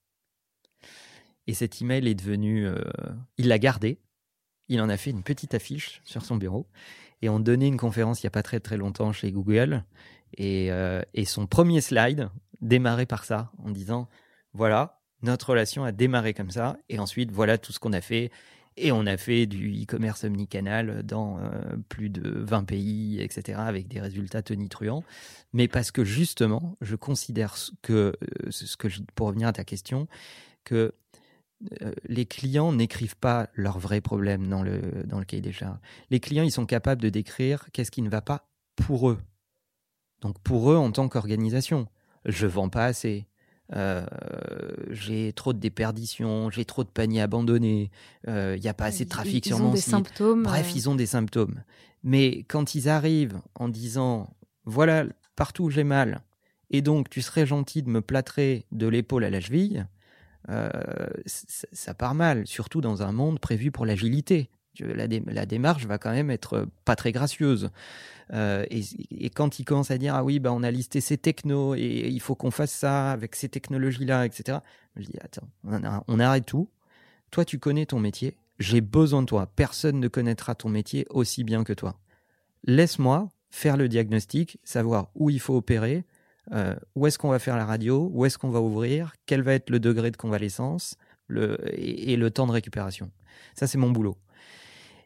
[1.46, 2.66] Et cet email est devenu.
[2.66, 2.80] Euh,
[3.36, 4.00] il l'a gardé.
[4.68, 6.66] Il en a fait une petite affiche sur son bureau.
[7.20, 9.84] Et on donnait une conférence il n'y a pas très très longtemps chez Google.
[10.38, 10.70] Et,
[11.12, 12.30] et son premier slide
[12.62, 14.08] démarrait par ça, en disant
[14.54, 16.78] Voilà, notre relation a démarré comme ça.
[16.88, 18.30] Et ensuite, voilà tout ce qu'on a fait.
[18.76, 21.50] Et on a fait du e-commerce omnicanal dans euh,
[21.88, 25.04] plus de 20 pays, etc., avec des résultats tonitruants.
[25.52, 30.06] Mais parce que justement, je considère que, euh, ce que pour revenir à ta question,
[30.64, 30.94] que
[31.82, 35.78] euh, les clients n'écrivent pas leurs vrais problèmes dans le, dans le cahier des charges.
[36.10, 39.18] Les clients, ils sont capables de décrire qu'est-ce qui ne va pas pour eux.
[40.20, 41.86] Donc pour eux, en tant qu'organisation,
[42.24, 43.26] je vends pas assez,
[43.74, 44.04] euh,
[44.90, 47.90] j'ai trop de déperditions, j'ai trop de paniers abandonnés,
[48.26, 49.90] il euh, n'y a pas assez de trafic sur mon site.
[49.90, 50.72] Symptômes, Bref, euh.
[50.76, 51.62] ils ont des symptômes.
[52.02, 55.04] Mais quand ils arrivent en disant voilà,
[55.36, 56.22] partout où j'ai mal,
[56.70, 59.86] et donc tu serais gentil de me plâtrer de l'épaule à la cheville,
[61.26, 64.50] ça part mal, surtout dans un monde prévu pour l'agilité.
[64.78, 67.70] La, démarche va quand même être pas très gracieuse.
[68.32, 71.74] Euh, et, quand il commence à dire ah oui bah on a listé ces technos
[71.74, 74.58] et il faut qu'on fasse ça avec ces technologies là etc.
[74.96, 75.48] Je dis attends
[76.06, 76.68] on, arrête tout.
[77.32, 78.36] Toi tu connais ton métier.
[78.60, 79.50] J'ai besoin de toi.
[79.56, 81.98] Personne ne connaîtra ton métier aussi bien que toi.
[82.64, 86.04] Laisse-moi faire le diagnostic, savoir où il faut opérer,
[86.52, 89.54] euh, où est-ce qu'on va faire la radio, où est-ce qu'on va ouvrir, quel va
[89.54, 93.10] être le degré de convalescence le, et le temps de récupération.
[93.54, 94.16] Ça, c'est mon boulot.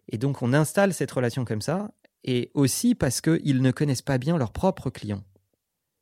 [0.08, 1.92] Et donc, on installe cette relation comme ça,
[2.24, 5.24] et aussi parce qu'ils ne connaissent pas bien leurs propres clients.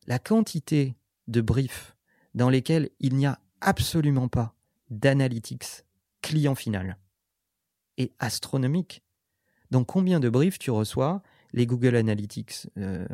[0.06, 0.94] La quantité
[1.28, 1.96] de briefs
[2.34, 4.54] dans lesquels il n'y a absolument pas
[4.90, 5.84] d'analytics
[6.22, 6.96] client final
[7.98, 9.02] est astronomique.
[9.70, 11.22] Donc combien de briefs tu reçois?
[11.52, 13.06] Les Google Analytics euh,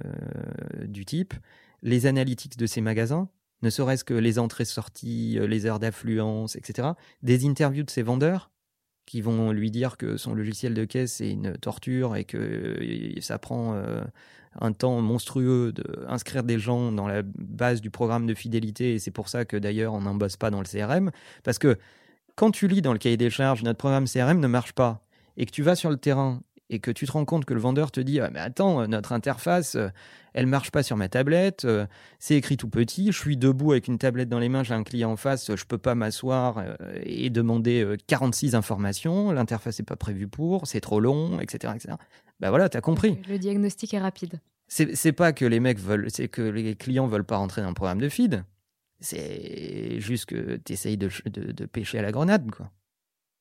[0.84, 1.34] du type,
[1.82, 3.28] les analytics de ces magasins,
[3.62, 6.90] ne serait-ce que les entrées-sorties, euh, les heures d'affluence, etc.
[7.22, 8.50] Des interviews de ces vendeurs,
[9.08, 13.38] qui vont lui dire que son logiciel de caisse est une torture et que ça
[13.38, 14.02] prend euh,
[14.60, 19.10] un temps monstrueux d'inscrire des gens dans la base du programme de fidélité et c'est
[19.10, 21.10] pour ça que d'ailleurs on n'en bosse pas dans le CRM
[21.42, 21.78] parce que
[22.34, 25.02] quand tu lis dans le cahier des charges notre programme CRM ne marche pas
[25.38, 27.60] et que tu vas sur le terrain et que tu te rends compte que le
[27.60, 29.88] vendeur te dit ah, mais attends notre interface euh,
[30.34, 31.86] elle marche pas sur ma tablette euh,
[32.18, 34.84] c'est écrit tout petit je suis debout avec une tablette dans les mains j'ai un
[34.84, 39.96] client en face je peux pas m'asseoir euh, et demander 46 informations l'interface n'est pas
[39.96, 41.94] prévue pour c'est trop long etc etc
[42.40, 43.18] bah voilà t'as compris.
[43.28, 44.40] Le diagnostic est rapide.
[44.68, 47.74] C'est pas que les mecs veulent c'est que les clients veulent pas rentrer dans le
[47.74, 48.44] programme de feed.
[49.00, 52.70] C'est juste que tu essayes de, de, de pêcher à la grenade quoi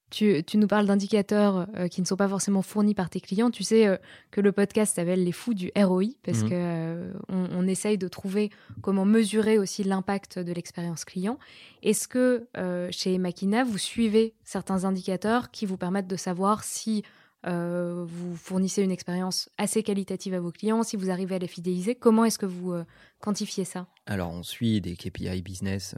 [0.10, 3.52] tu, nous parles d'indicateurs euh, qui ne sont pas forcément fournis par tes clients.
[3.52, 3.98] Tu sais euh,
[4.32, 6.50] que le podcast s'appelle Les Fous du ROI parce qu'on mhm.
[6.50, 8.50] que euh, on, essaye de trouver
[8.82, 11.38] comment mesurer aussi l'impact de l'expérience client.
[11.84, 12.48] Est-ce que
[12.92, 17.04] chez Makina, vous suivez certains indicateurs qui vous permettent de savoir si
[17.44, 21.96] vous fournissez une expérience assez qualitative à vos clients, si vous arrivez à les fidéliser?
[21.96, 22.74] Comment est-ce que vous
[23.20, 23.88] quantifiez ça?
[24.06, 25.96] Alors, on suit des KPI business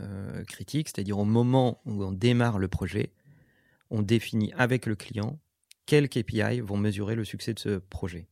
[0.48, 3.12] critiques, c'est-à-dire au moment où on démarre le projet
[3.90, 5.40] on définit avec le client
[5.86, 8.28] quels KPI vont mesurer le succès de ce projet.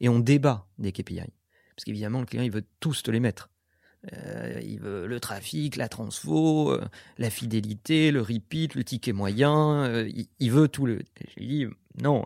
[0.00, 1.32] Et on débat des KPI.
[1.76, 3.48] Parce qu'évidemment, le client, il veut tous te les mettre.
[4.12, 6.84] Euh, il veut le trafic, la transfo, euh,
[7.18, 9.84] la fidélité, le repeat, le ticket moyen.
[9.84, 11.00] euh, il, veut tout le.
[11.36, 11.66] J'ai dit
[12.02, 12.24] non,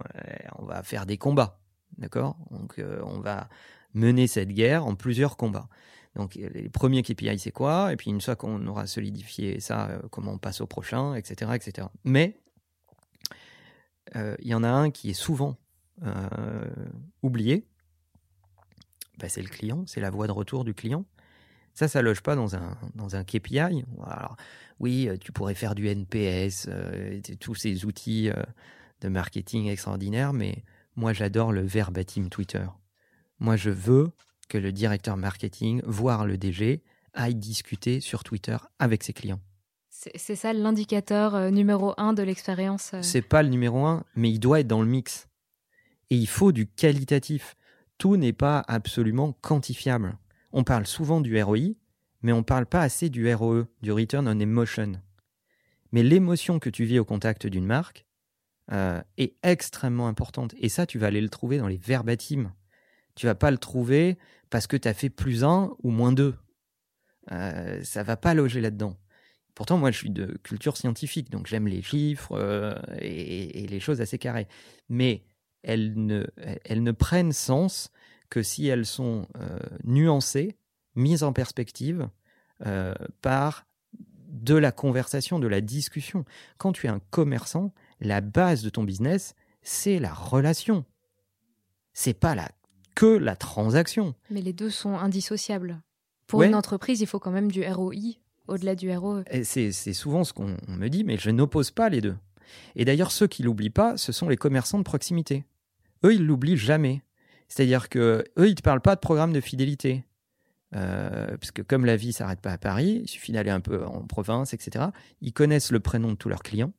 [0.58, 1.60] on va faire des combats,
[1.98, 2.36] d'accord?
[2.50, 3.48] Donc on va
[3.92, 5.68] mener cette guerre en plusieurs combats.
[6.14, 7.92] Donc les premiers KPI c'est quoi?
[7.92, 11.88] Et puis une fois qu'on aura solidifié ça, comment on passe au prochain, etc., etc.
[12.04, 12.38] Mais
[14.14, 15.56] il y en a un qui est souvent
[16.02, 16.74] euh,
[17.22, 17.66] oublié.
[19.18, 21.04] Bah, c'est le client, c'est la voie de retour du client.
[21.74, 23.84] Ça, ça loge pas dans un, dans KPI.
[24.80, 28.42] Oui, euh, tu pourrais faire du NPS, euh, tous ces outils euh,
[29.00, 30.64] de marketing extraordinaires, mais
[30.96, 32.66] moi, j'adore le verbatim Twitter.
[33.40, 34.10] Moi, je veux
[34.48, 39.40] que le directeur marketing, voire le DG, aille discuter sur Twitter avec ses clients.
[40.14, 42.92] C'est ça l'indicateur euh, numéro un de l'expérience.
[42.94, 43.02] euh.
[43.02, 45.28] C'est pas le numéro un, mais il doit être dans le mix.
[46.10, 47.56] Et il faut du qualitatif.
[47.98, 50.18] Tout n'est pas absolument quantifiable.
[50.52, 51.74] On parle souvent du ROI,
[52.22, 54.92] mais on parle pas assez du ROE, du Return on Emotion.
[55.92, 58.04] Mais l'émotion que tu vis au contact d'une marque
[58.72, 60.54] euh, est extrêmement importante.
[60.58, 62.52] Et ça, tu vas aller le trouver dans les verbatims.
[63.14, 64.18] Tu vas pas le trouver
[64.50, 66.34] parce que tu as fait plus un ou moins deux.
[67.32, 68.96] Euh, ça va pas loger là-dedans.
[69.54, 73.80] Pourtant, moi, je suis de culture scientifique, donc j'aime les chiffres euh, et, et les
[73.80, 74.48] choses assez carrées.
[74.88, 75.22] Mais
[75.62, 76.24] elles ne,
[76.64, 77.90] elles ne prennent sens
[78.30, 80.56] que si elles sont euh, nuancées,
[80.96, 82.08] mises en perspective
[82.66, 83.64] euh, par
[84.28, 86.24] de la conversation, de la discussion.
[86.58, 90.84] Quand tu es un commerçant, la base de ton business, c'est la relation.
[91.92, 92.50] C'est pas la,
[92.96, 94.14] que la transaction.
[94.30, 95.80] Mais les deux sont indissociables.
[96.26, 96.48] Pour Ouais.
[96.48, 97.94] une entreprise, il faut quand même du ROI
[98.48, 98.96] au-delà du E.
[98.96, 99.22] ROE.
[99.30, 102.16] Et C'est souvent ce qu'on on me dit, mais je n'oppose pas les deux.
[102.76, 105.44] Et d'ailleurs, ceux qui l'oublient pas, ce sont les commerçants de proximité.
[106.04, 107.02] Eux, ils l'oublient jamais.
[107.48, 110.04] C'est-à-dire que eux, ils te parlent pas de programme de fidélité.
[110.74, 113.84] Euh, parce que comme la vie s'arrête pas à Paris, il suffit d'aller un peu
[113.84, 114.86] en province, etc.
[115.20, 116.72] Ils connaissent le prénom de tous leurs clients.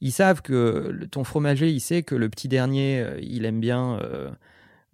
[0.00, 3.98] Ils savent que ton fromager, il sait que le petit dernier, euh, il aime bien,
[4.00, 4.30] euh,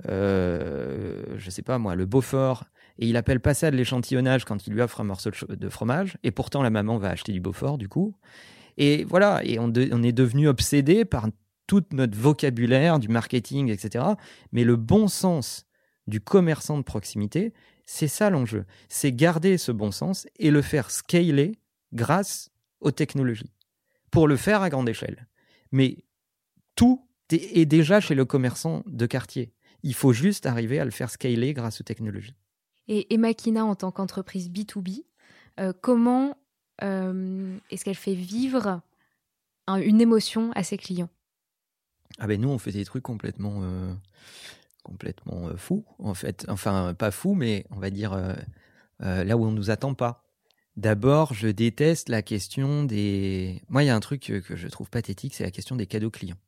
[0.09, 2.67] euh, je sais pas moi, le Beaufort,
[3.01, 6.19] et il appelle pas ça de l'échantillonnage quand il lui offre un morceau de, fromage.
[6.23, 8.15] Et pourtant, la maman va acheter du Beaufort, du coup.
[8.77, 11.29] Et voilà, et on, on est devenu obsédé par
[11.67, 14.05] tout notre vocabulaire du marketing, etc.
[14.53, 15.67] Mais le bon sens
[16.07, 17.55] du commerçant de proximité,
[17.87, 18.67] c'est ça l'enjeu.
[18.91, 21.59] C'est garder ce bon sens et le faire scaler
[21.95, 23.51] grâce aux technologies.
[24.11, 25.27] Pour le faire à grande échelle.
[25.73, 26.05] Mais
[26.77, 29.55] tout est déjà chez le commerçant de quartier.
[29.83, 32.35] Il faut juste arriver à le faire scaler grâce aux technologies.
[32.93, 35.05] Et Emakina, en tant qu'entreprise B2B,
[35.61, 36.37] euh, comment
[36.83, 38.81] euh, est-ce qu'elle fait vivre
[39.69, 41.09] un- une émotion à ses clients?
[42.19, 43.95] Ah ben nous, on fait des trucs complètement, euh,
[44.83, 46.45] complètement fous, en fait.
[46.49, 48.21] Enfin, pas fous, mais on va dire
[48.99, 50.25] là où on nous attend pas.
[50.77, 53.63] D'abord, je déteste la question des.
[53.69, 56.11] Moi, il y a un truc que, je trouve pathétique, c'est la question des cadeaux
[56.11, 56.39] clients.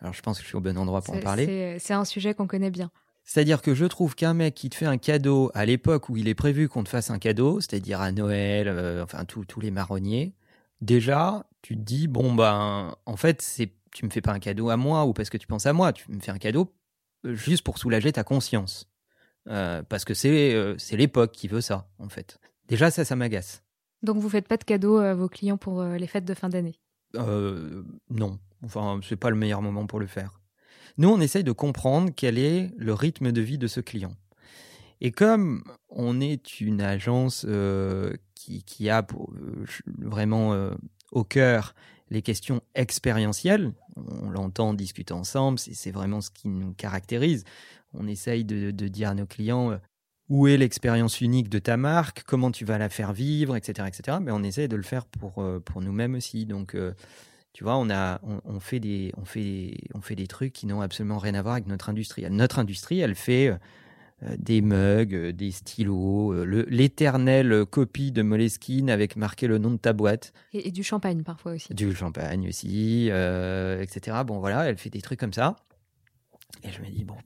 [0.00, 1.78] Alors, je pense que je suis au bon endroit pour en parler.
[1.80, 2.90] C'est un sujet qu'on connaît bien.
[3.26, 6.28] C'est-à-dire que je trouve qu'un mec qui te fait un cadeau à l'époque où il
[6.28, 10.34] est prévu qu'on te fasse un cadeau, c'est-à-dire à Noël, euh, enfin tous les marronniers,
[10.80, 14.70] déjà, tu te dis bon ben en fait, c'est tu me fais pas un cadeau
[14.70, 16.72] à moi ou parce que tu penses à moi, tu me fais un cadeau
[17.24, 18.88] euh, juste pour soulager ta conscience.
[19.48, 22.38] Euh, parce que c'est euh, l'époque qui veut ça en fait.
[22.68, 23.62] Déjà ça ça m'agace.
[24.02, 26.80] Donc vous faites pas de cadeaux à vos clients pour les fêtes de fin d'année?
[27.14, 30.40] Euh, non, enfin, c'est pas le meilleur moment pour le faire.
[30.98, 34.14] Nous, on essaye de comprendre quel est le rythme de vie de ce client.
[35.00, 39.64] Et comme on est une agence euh, qui, a euh,
[39.98, 40.70] vraiment euh,
[41.12, 41.74] au cœur
[42.10, 47.44] les questions expérientielles, on l'entend discuter ensemble, c'est vraiment ce qui nous caractérise.
[47.94, 49.78] On essaye de, de dire à nos clients
[50.28, 54.18] où est l'expérience unique de ta marque, comment tu vas la faire vivre, etc., etc.
[54.22, 56.46] Mais on essaye de le faire pour pour nous-mêmes aussi.
[56.46, 56.76] Donc
[57.56, 60.52] tu vois, on, a, on, on fait des, on, fait des, on fait des trucs
[60.52, 62.28] qui n'ont absolument rien à voir avec notre industrie.
[62.30, 63.56] Notre industrie, elle fait euh,
[64.38, 69.70] des mugs, euh, des stylos, euh, le- l'éternelle copie de Moleskine avec marqué le nom
[69.70, 71.72] de ta boîte, et, et du champagne parfois aussi.
[71.72, 74.18] du champagne aussi, euh, etc.
[74.26, 75.56] Bon, voilà, elle fait des trucs comme ça.
[76.62, 77.16] Et je me dis, bon,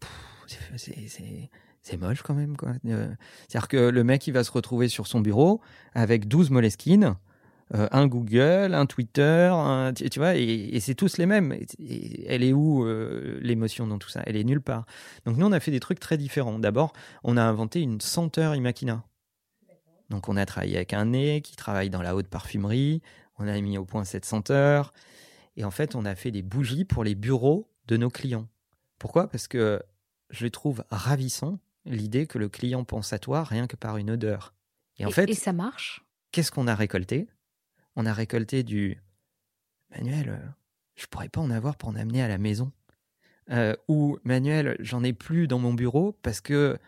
[0.77, 2.75] c'est- moche quand même, quoi.
[2.87, 3.09] Euh,
[3.49, 5.61] C'est-à-dire que le mec, il va se retrouver sur son bureau
[5.93, 7.17] avec 12 Moleskine,
[7.75, 11.53] euh, un Google, un Twitter, un- tu, vois, et, et c'est tous les mêmes.
[11.53, 14.23] Et, et elle est où euh, l'émotion dans tout ça?
[14.27, 14.87] Elle est nulle part.
[15.25, 16.59] Donc nous, on a fait des trucs très différents.
[16.59, 16.93] D'abord,
[17.23, 19.05] on a inventé une senteur Imakina.
[20.09, 23.01] Donc on a travaillé avec un nez qui travaille dans la haute parfumerie.
[23.39, 24.93] On a mis au point cette senteur.
[25.57, 28.49] Et en fait, on a fait des bougies pour les bureaux de nos clients.
[28.99, 29.29] Pourquoi?
[29.29, 29.81] Parce que
[30.31, 34.55] je trouve ravissants l'idée que le client pense à toi rien que par une odeur.
[34.99, 36.05] Et en fait, et ça marche?
[36.33, 37.29] Qu'est-ce qu'on a récolté?
[37.97, 38.99] On a récolté du
[39.91, 40.49] Manuel, euh,
[40.95, 42.73] je pourrais pas en avoir pour en amener à la maison.
[43.51, 46.79] Euh, ou Manuel, j'en ai plus dans mon bureau parce que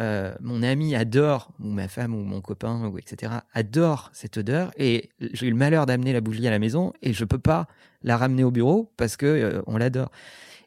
[0.00, 5.10] euh, mon ami adore, ou ma femme, ou mon copain, etc., adore cette odeur, et
[5.20, 7.66] j'ai eu le malheur d'amener la bougie à la maison, et je peux pas
[8.02, 10.10] la ramener au bureau parce que on l'adore.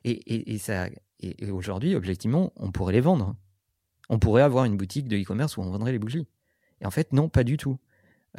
[0.04, 0.88] Et, ça,
[1.20, 3.36] et aujourd'hui, objectivement, on pourrait les vendre.
[4.10, 6.28] On pourrait avoir une boutique de e-commerce où on vendrait les bougies.
[6.82, 7.78] Et en fait, non, pas du tout.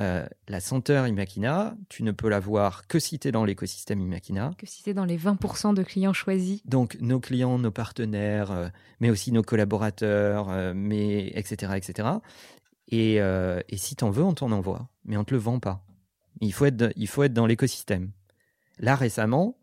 [0.00, 4.00] Euh, la senteur Imakina, tu ne peux la voir que si tu es dans l'écosystème
[4.00, 4.52] Imakina.
[4.56, 6.64] Que si tu es dans les 20% de clients choisis.
[6.66, 8.68] Donc nos clients, nos partenaires, euh,
[9.00, 11.72] mais aussi nos collaborateurs, euh, mais, etc.
[11.76, 12.08] etc.
[12.92, 15.60] Et, et si tu en veux, on t'en envoie, mais on ne te le vend
[15.60, 15.84] pas.
[16.40, 18.10] Il faut être, il faut être dans l'écosystème.
[18.80, 19.58] Là, récemment,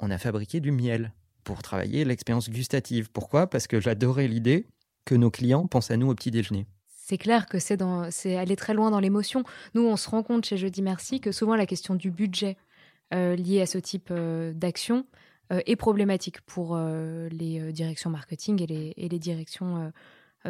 [0.00, 1.12] on a fabriqué du miel
[1.44, 3.12] pour travailler l'expérience gustative.
[3.12, 3.46] Pourquoi?
[3.46, 4.66] Parce que j'adorais l'idée
[5.04, 6.66] que nos clients pensent à nous au petit déjeuner
[7.08, 9.42] c'est clair que c'est dans, c'est aller très loin dans l'émotion.
[9.74, 12.58] Nous, on se rend compte chez Jeudi Merci que souvent la question du budget
[13.14, 15.06] euh, lié à ce type euh, d'action
[15.50, 19.90] euh, est problématique pour les directions marketing et les, et les directions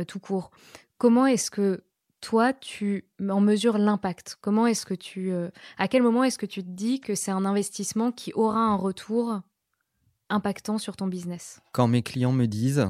[0.09, 0.51] tout court.
[0.99, 1.85] Comment est-ce que
[2.21, 4.37] toi, tu en mesures l'impact?
[4.41, 5.33] Comment est-ce que tu,
[5.79, 8.75] à quel moment est-ce que tu te dis que c'est un investissement qui aura un
[8.75, 9.41] retour
[10.29, 11.61] impactant sur ton business?
[11.71, 12.85] Quand mes clients me disent,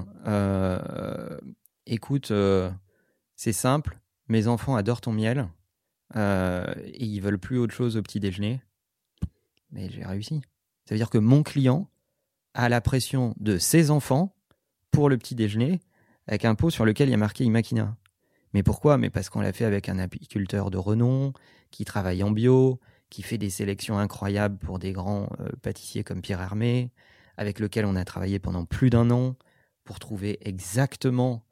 [1.87, 2.33] écoute
[3.39, 5.49] c'est simple, mes enfants adorent ton miel
[6.17, 8.61] euh, et ils veulent plus autre chose au petit déjeuner.
[9.71, 10.43] Mais j'ai réussi.
[10.85, 11.89] Ça veut dire que mon client
[12.55, 14.35] a la pression de ses enfants
[14.91, 15.79] pour le petit déjeuner
[16.27, 17.97] avec un pot sur lequel il y a marqué Imakina.
[18.55, 18.99] Mais pourquoi?
[18.99, 21.33] Mais parce qu'on l'a fait avec un apiculteur de renom
[21.71, 26.23] qui travaille en bio, qui fait des sélections incroyables pour des grands euh, pâtissiers comme
[26.23, 26.91] Pierre Hermé,
[27.37, 29.37] avec lequel on a travaillé pendant plus d'un an
[29.85, 31.45] pour trouver exactement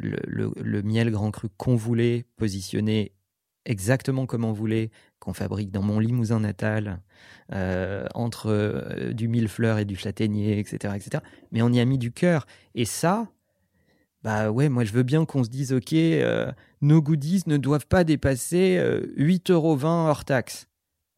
[0.00, 3.12] le, miel grand cru qu'on voulait, positionner
[3.64, 7.00] exactement comme on voulait, qu'on fabrique dans mon limousin natal,
[7.52, 11.22] euh, entre euh, du millefleur et du châtaignier, etc., etc.
[11.52, 12.46] Mais on y a mis du cœur.
[12.74, 13.28] Et ça,
[14.22, 17.86] bah ouais, moi je veux bien qu'on se dise, ok, euh, nos goodies ne doivent
[17.86, 18.78] pas dépasser
[19.16, 20.68] 8,20 euros hors taxe.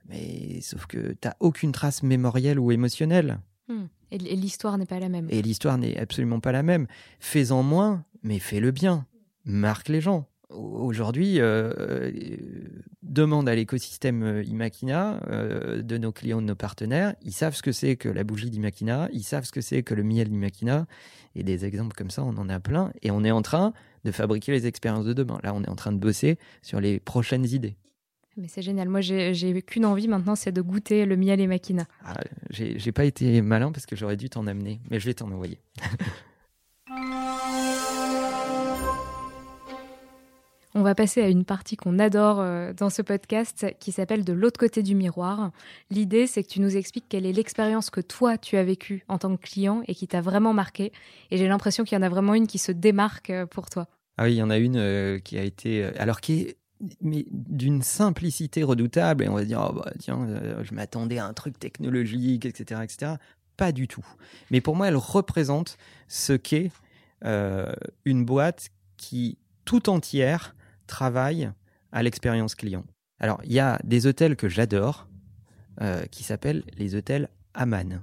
[0.09, 3.41] Mais sauf que t'as aucune trace mémorielle ou émotionnelle.
[3.69, 3.87] Hmm.
[4.11, 5.29] Et l'histoire n'est pas la même.
[5.31, 6.87] Et l'histoire n'est absolument pas la même.
[7.21, 9.07] Fais-en moins, mais fais-le bien.
[9.45, 10.27] Marque les gens.
[10.51, 12.11] Aujourd'hui, euh, euh,
[13.03, 15.21] demande à l'écosystème euh, Imakina,
[15.77, 19.11] de nos clients, de nos partenaires, ils savent ce que c'est que la bougie d'Imakina,
[19.13, 20.87] ils savent ce que c'est que le miel d'Imakina,
[21.35, 24.11] et des exemples comme ça, on en a plein, et on est en train de
[24.11, 25.39] fabriquer les expériences de demain.
[25.43, 27.77] Là, on est en train de bosser sur les prochaines idées.
[28.39, 28.89] Mais c'est génial.
[28.89, 31.87] Moi, j'ai qu'une envie maintenant, c'est de goûter le miel et Makina.
[32.05, 32.15] Ah,
[32.51, 35.59] j'ai pas été malin parce que j'aurais dû t'en amener, mais je vais t'en envoyer.
[40.75, 44.33] On va passer à une partie qu'on adore euh, dans ce podcast qui s'appelle De
[44.33, 45.51] l'autre côté du miroir.
[45.91, 49.19] L'idée, c'est que tu nous expliques quelle est l'expérience que toi, tu as vécue en
[49.19, 50.93] tant que client et qui t'a vraiment marqué.
[51.33, 53.89] Et j'ai l'impression qu'il y en a vraiment une qui se démarque euh, pour toi.
[54.19, 55.83] Ah oui, il y en a une euh, qui a été...
[55.99, 56.57] alors qui est
[57.01, 60.29] mais d'une simplicité redoutable et on va dire oh bah, tiens
[60.63, 63.15] je m'attendais à un truc technologique etc etc
[63.57, 64.07] pas du tout
[64.51, 65.77] mais pour moi elle représente
[66.07, 66.71] ce qu'est
[68.05, 70.55] une boîte qui tout entière
[70.87, 71.51] travaille
[71.93, 72.85] à l'expérience client.
[73.21, 75.09] Alors, il y a des hôtels que j'adore
[75.81, 78.03] euh, qui s'appellent les hôtels Aman.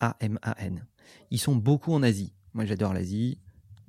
[0.00, 0.86] A-M-A-N.
[1.30, 2.34] Ils sont beaucoup en Asie.
[2.52, 3.38] Moi, j'adore l'Asie,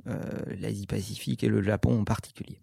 [0.07, 0.21] euh,
[0.59, 2.59] l'Asie-Pacifique et le Japon en particulier.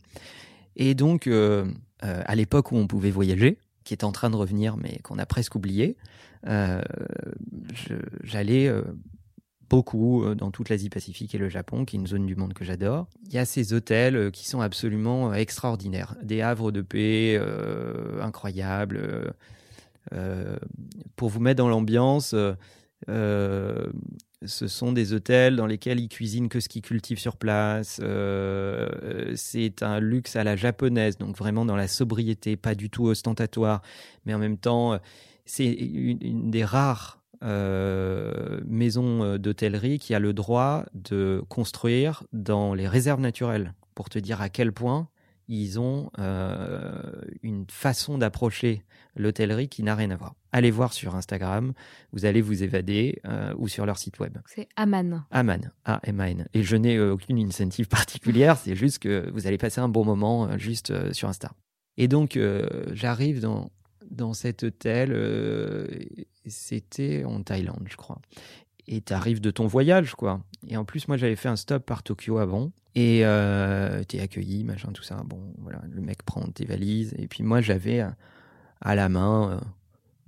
[0.77, 1.66] Et donc, euh,
[2.01, 5.27] à l'époque où on pouvait voyager, qui est en train de revenir, mais qu'on a
[5.27, 5.97] presque oublié,
[8.23, 8.70] j'allais
[9.73, 12.62] beaucoup euh, dans toute l'Asie-Pacifique et le Japon, qui est une zone du monde que
[12.62, 13.09] j'adore.
[13.25, 17.41] Il y a ces hôtels euh, qui sont absolument euh, extraordinaires, des havres de paix
[18.20, 19.33] incroyables.
[21.16, 22.35] pour vous mettre dans l'ambiance,
[24.47, 28.01] ce sont des hôtels dans lesquels ils cuisinent que ce qu'ils cultivent sur place.
[29.34, 33.82] c'est un luxe à la japonaise, donc vraiment dans la sobriété, pas du tout ostentatoire,
[34.26, 34.99] mais en même temps,
[35.45, 42.72] c'est une, des rares euh, maison euh, d'hôtellerie qui a le droit de construire dans
[42.72, 45.09] les réserves naturelles pour te dire à quel point
[45.49, 48.82] ils ont euh, une façon d'approcher
[49.16, 50.34] l'hôtellerie qui n'a rien à voir.
[50.53, 51.72] Allez voir sur Instagram,
[52.12, 53.20] vous allez vous évader
[53.57, 54.38] ou sur leur site web.
[54.47, 55.24] C'est Aman.
[55.30, 56.47] Aman, A-M-A-N.
[56.55, 60.57] Et je n'ai aucune incentive particulière, c'est juste que vous allez passer un bon moment
[60.59, 61.53] juste sur Insta.
[61.99, 62.38] Et donc,
[62.93, 63.70] j'arrive dans,
[64.11, 65.12] dans cet hôtel,
[66.47, 68.20] c'était en Thaïlande, je crois.
[68.89, 70.41] Et t'arrives de ton voyage, quoi.
[70.68, 72.72] Et en plus, moi, j'avais fait un stop par Tokyo avant.
[72.95, 75.22] Et euh, t'es accueilli, machin, tout ça.
[75.24, 77.14] Bon, voilà, le mec prend tes valises.
[77.18, 78.11] Et puis moi, j'avais euh,
[78.80, 79.61] à la main euh,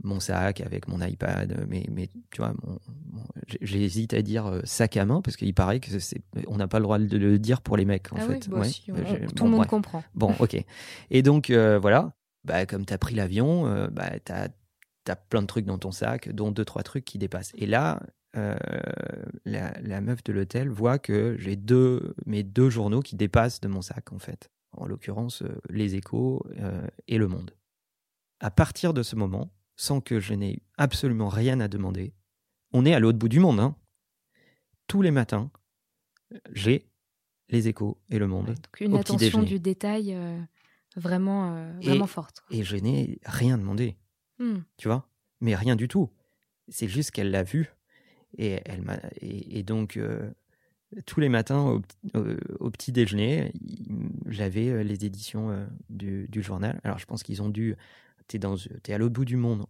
[0.02, 1.66] mon sac avec mon iPad.
[1.68, 2.54] Mais, mais tu vois,
[3.60, 6.84] j'hésite à dire sac à main parce qu'il paraît que c'est, on n'a pas le
[6.84, 8.48] droit de le dire pour les mecs, en ah fait.
[8.50, 8.82] Oui,
[9.36, 10.02] tout le monde comprend.
[10.14, 10.56] Bon, ok.
[11.10, 12.12] Et donc, voilà.
[12.44, 14.48] Bah, comme t'as pris l'avion, bah, t'as
[15.06, 17.52] as plein de trucs dans ton sac, dont deux, trois trucs qui dépassent.
[17.56, 18.00] Et là,
[18.36, 18.56] euh,
[19.44, 23.82] la, meuf de l'hôtel voit que j'ai deux, mes deux journaux qui dépassent de mon
[23.82, 24.50] sac, en fait.
[24.72, 27.52] En l'occurrence, euh, Les Échos euh, et Le Monde.
[28.40, 32.12] À partir de ce moment, sans que je n'ai absolument rien à demander,
[32.72, 33.60] on est à l'autre bout du monde.
[33.60, 33.76] Hein.
[34.88, 35.50] Tous les matins,
[36.52, 36.88] j'ai
[37.48, 38.46] Les Échos et Le Monde.
[38.46, 40.16] donc une attention du détail
[40.96, 42.42] vraiment, vraiment forte.
[42.50, 43.96] Et je n'ai rien demandé.
[44.40, 44.58] Hmm.
[44.76, 45.08] Tu vois?
[45.40, 46.10] Mais rien du tout.
[46.68, 47.72] C'est juste qu'elle l'a vu
[48.38, 48.84] et, elle
[49.20, 50.30] et, donc, euh,
[51.06, 51.80] tous les matins
[52.60, 53.52] au, petit déjeuner,
[54.26, 56.80] j'avais euh, les éditions euh, du, journal.
[56.84, 57.76] Alors, je pense qu'ils ont dû.
[58.26, 59.66] T'es, à l'autre bout du monde.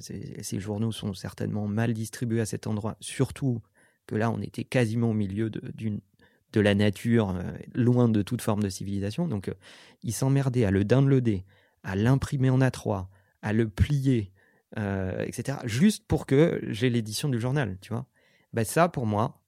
[0.00, 2.96] ces journaux sont certainement mal distribués à cet endroit.
[2.98, 3.62] Surtout
[4.06, 7.32] que là, on était quasiment au milieu de, la nature,
[7.74, 9.28] loin de toute forme de civilisation.
[9.28, 9.54] Donc,
[10.02, 11.44] ils s'emmerdaient à le downloader,
[11.84, 13.06] à l'imprimer en A3,
[13.40, 14.31] à le plier,
[14.78, 15.58] euh, etc.
[15.64, 18.06] Juste pour que j'ai l'édition du journal, tu vois.
[18.52, 19.42] Ben ça, pour moi,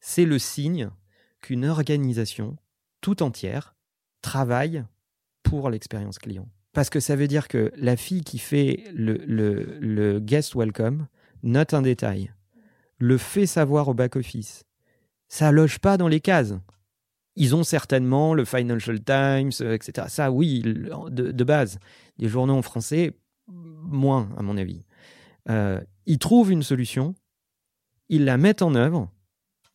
[0.00, 0.90] c'est le signe
[1.40, 2.56] qu'une organisation
[3.00, 3.76] tout entière
[4.22, 4.84] travaille
[5.42, 6.48] pour l'expérience client.
[6.72, 11.08] Parce que ça veut dire que la fille qui fait le, guest welcome
[11.42, 12.32] note un détail,
[12.98, 14.64] le fait savoir au back-office.
[15.28, 16.54] Ça loge pas dans les cases.
[17.36, 20.06] Ils ont certainement le Financial Times, euh, etc.
[20.08, 21.78] Ça, oui, de, de base.
[22.18, 23.16] Les journaux en français,
[23.48, 24.84] moins, à mon avis.
[25.48, 27.14] Euh, ils trouvent une solution,
[28.08, 29.10] ils la mettent en œuvre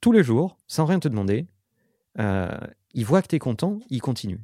[0.02, 1.48] tous les jours, sans rien te demander.
[2.20, 2.58] Euh,
[2.94, 4.42] ils voient que tu es content, ils continuent.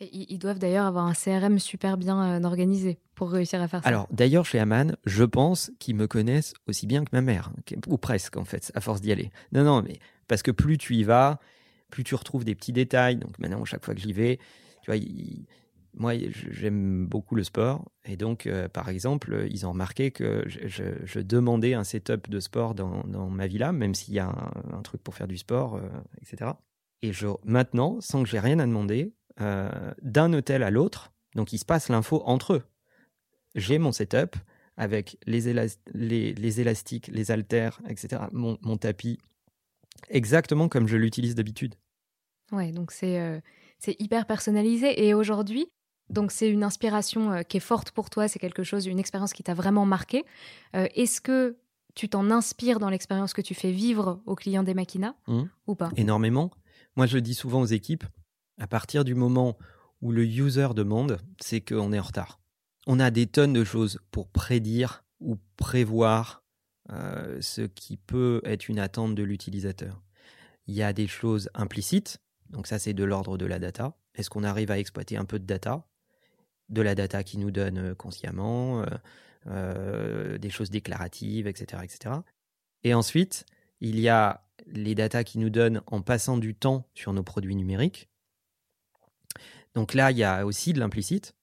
[0.00, 3.88] ils doivent d'ailleurs avoir un CRM super bien euh, organisé pour réussir à faire ça.
[3.88, 7.52] Alors, d'ailleurs, chez Aman, je pense qu'ils me connaissent aussi bien que ma mère,
[7.86, 9.30] ou presque en fait, à force d'y aller.
[9.52, 11.38] Non, non, mais parce que plus tu y vas,
[11.90, 13.16] plus tu retrouves des petits détails.
[13.16, 14.38] Donc maintenant, chaque fois que j'y vais,
[14.82, 15.46] tu vois, ils,
[15.94, 16.12] moi,
[16.50, 17.90] j'aime beaucoup le sport.
[18.04, 22.74] Et donc, euh, par exemple, ils ont remarqué que je, demandais un setup de sport
[22.74, 24.28] dans, ma villa, même s'il y a
[24.72, 25.88] un, truc pour faire du sport, euh,
[26.22, 26.52] etc.
[27.02, 29.70] Et je, maintenant, sans que j'ai rien à demander, euh,
[30.02, 32.62] d'un hôtel à l'autre, donc il se passe l'info entre eux.
[33.54, 34.36] J'ai mon setup
[34.76, 39.18] avec les, élastiques, les haltères, etc., mon, mon tapis,
[40.08, 41.74] exactement comme je l'utilise d'habitude.
[42.52, 43.42] Ouais, donc c'est
[43.80, 45.06] c'est hyper personnalisé.
[45.06, 45.72] Et aujourd'hui,
[46.10, 49.32] donc c'est une inspiration euh, qui est forte pour toi, c'est quelque chose, une expérience
[49.32, 50.24] qui t'a vraiment marqué.
[50.76, 51.56] Euh, est-ce que
[51.94, 55.42] tu t'en inspires dans l'expérience que tu fais vivre aux clients des Maquinas mmh.
[55.66, 55.90] ou pas?
[55.96, 56.50] Énormément.
[56.96, 58.04] Moi, je dis souvent aux équipes,
[58.58, 59.56] à partir du moment
[60.00, 62.40] où le user demande, c'est qu'on est en retard.
[62.86, 66.42] On a des tonnes de choses pour prédire ou prévoir
[66.90, 70.02] euh, ce qui peut être une attente de l'utilisateur.
[70.66, 73.96] Il y a des choses implicites, donc ça c'est de l'ordre de la data.
[74.14, 75.86] Est-ce qu'on arrive à exploiter un peu de data?
[76.70, 78.86] De la data qui nous donne euh, consciemment, euh,
[79.48, 82.14] euh, des choses déclaratives, etc., etc.
[82.84, 83.44] Et ensuite,
[83.80, 87.56] il y a les datas qui nous donnent en passant du temps sur nos produits
[87.56, 88.08] numériques.
[89.74, 91.34] Donc là, il y a aussi de l'implicite.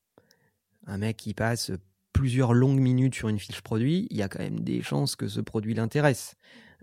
[0.85, 1.71] Un mec qui passe
[2.13, 5.27] plusieurs longues minutes sur une fiche produit, il y a quand même des chances que
[5.27, 6.35] ce produit l'intéresse.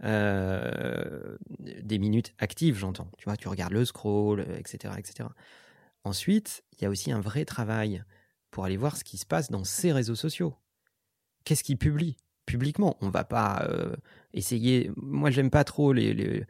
[0.02, 3.10] des minutes actives, j'entends.
[3.18, 5.28] Tu vois, tu regardes le scroll, etc., etc.
[6.04, 8.04] Ensuite, il y a aussi un vrai travail
[8.54, 10.54] pour aller voir ce qui se passe dans ces réseaux sociaux.
[11.44, 12.16] Qu'est-ce qu'ils publient?
[12.46, 13.96] Publiquement On va pas euh,
[14.32, 14.92] essayer.
[14.94, 16.46] Moi, j'aime pas trop les,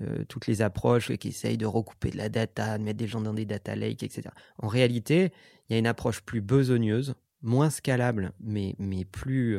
[0.00, 3.20] euh, toutes les approches qui essayent de recouper de la data, de mettre des gens
[3.20, 4.28] dans des data lakes, etc.
[4.58, 5.32] En réalité,
[5.68, 9.58] il y a une approche plus besogneuse, moins scalable, mais, mais plus,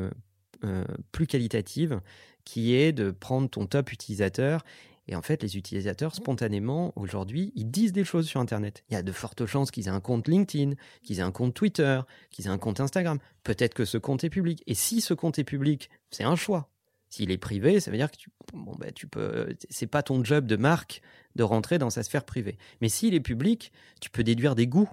[0.64, 2.00] euh, plus qualitative,
[2.46, 4.64] qui est de prendre ton top utilisateur
[5.08, 8.84] et en fait, les utilisateurs, spontanément, aujourd'hui, ils disent des choses sur Internet.
[8.90, 11.54] Il y a de fortes chances qu'ils aient un compte LinkedIn, qu'ils aient un compte
[11.54, 13.18] Twitter, qu'ils aient un compte Instagram.
[13.44, 14.64] Peut-être que ce compte est public.
[14.68, 16.70] Et si ce compte est public, c'est un choix.
[17.10, 20.24] S'il est privé, ça veut dire que tu, bon, ben, tu peux, c'est pas ton
[20.24, 21.02] job de marque
[21.36, 22.58] de rentrer dans sa sphère privée.
[22.80, 24.90] Mais s'il est public, tu peux déduire des goûts.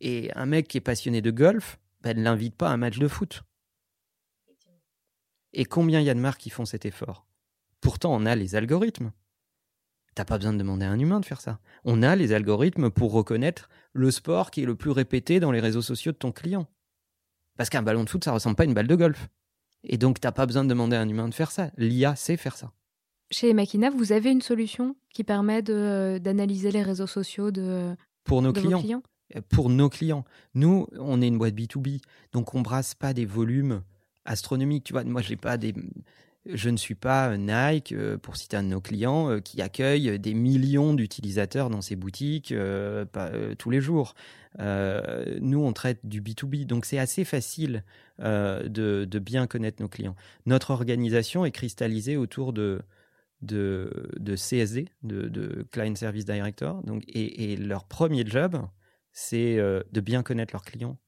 [0.00, 2.98] Et un mec qui est passionné de golf, ben, ne l'invite pas à un match
[2.98, 3.42] de foot.
[5.52, 7.26] Et combien il y a de marques qui font cet effort?
[7.80, 9.12] Pourtant, on a les algorithmes.
[10.14, 11.60] T'as pas besoin de demander à un humain de faire ça.
[11.84, 15.60] On a les algorithmes pour reconnaître le sport qui est le plus répété dans les
[15.60, 16.66] réseaux sociaux de ton client.
[17.56, 19.28] Parce qu'un ballon de foot, ça ressemble pas à une balle de golf.
[19.84, 21.70] Et donc, tu n'as pas besoin de demander à un humain de faire ça.
[21.76, 22.72] L'IA sait faire ça.
[23.30, 28.52] Chez Makina, vous avez une solution qui permet d'analyser les réseaux sociaux de, pour nos
[28.52, 28.80] clients.
[28.80, 29.02] clients?
[29.48, 30.24] Pour nos clients.
[30.54, 32.00] Nous, on est une boîte B2B,
[32.32, 33.82] donc on brasse pas des volumes
[34.24, 34.84] astronomiques.
[34.84, 35.72] Tu vois, moi, j'ai pas des,
[36.54, 40.18] je ne suis pas Nike, euh, pour citer un de nos clients, euh, qui accueille
[40.18, 43.04] des millions d'utilisateurs dans ses boutiques euh,
[43.58, 44.14] tous les jours.
[44.58, 47.84] nous, on traite du B2B, donc c'est assez facile
[48.18, 50.16] de, bien connaître nos clients.
[50.46, 52.82] Notre organisation est cristallisée autour de,
[53.42, 58.60] de, CSD, de, Client Service Director, donc, et, et leur premier job,
[59.12, 60.98] c'est de bien connaître leurs clients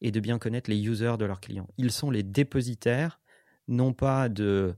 [0.00, 1.68] et de bien connaître les users de leurs clients.
[1.76, 3.20] Ils sont les dépositaires
[3.68, 4.74] non pas de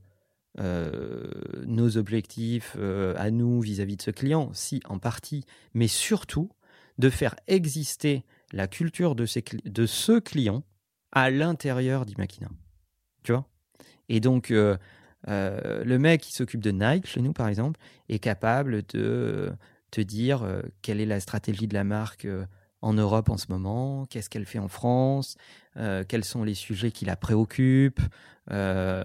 [0.59, 1.31] euh,
[1.65, 6.51] nos objectifs euh, à nous vis-à-vis de ce client, si en partie, mais surtout
[6.97, 9.25] de faire exister la culture de,
[9.65, 10.63] de ce client
[11.13, 12.49] à l'intérieur d'Imakina.
[13.23, 13.47] Tu vois?
[14.09, 14.77] Et donc, euh,
[15.25, 17.79] le mec qui s'occupe de Nike, chez nous par exemple,
[18.09, 19.53] est capable de
[19.89, 20.45] te dire
[20.81, 22.27] quelle est la stratégie de la marque
[22.81, 25.37] en Europe en ce moment, qu'est-ce qu'elle fait en France,
[25.75, 28.01] quels sont les sujets qui la préoccupent.
[28.51, 29.03] Euh,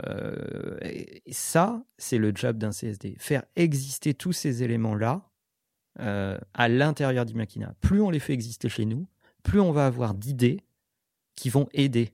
[1.30, 3.16] ça, c'est le job d'un CSD.
[3.18, 5.22] Faire exister tous ces éléments-là
[6.00, 7.74] euh, à l'intérieur d'Imakina.
[7.80, 9.06] Plus on les fait exister chez nous,
[9.42, 10.60] plus on va avoir d'idées
[11.36, 12.12] qui vont aider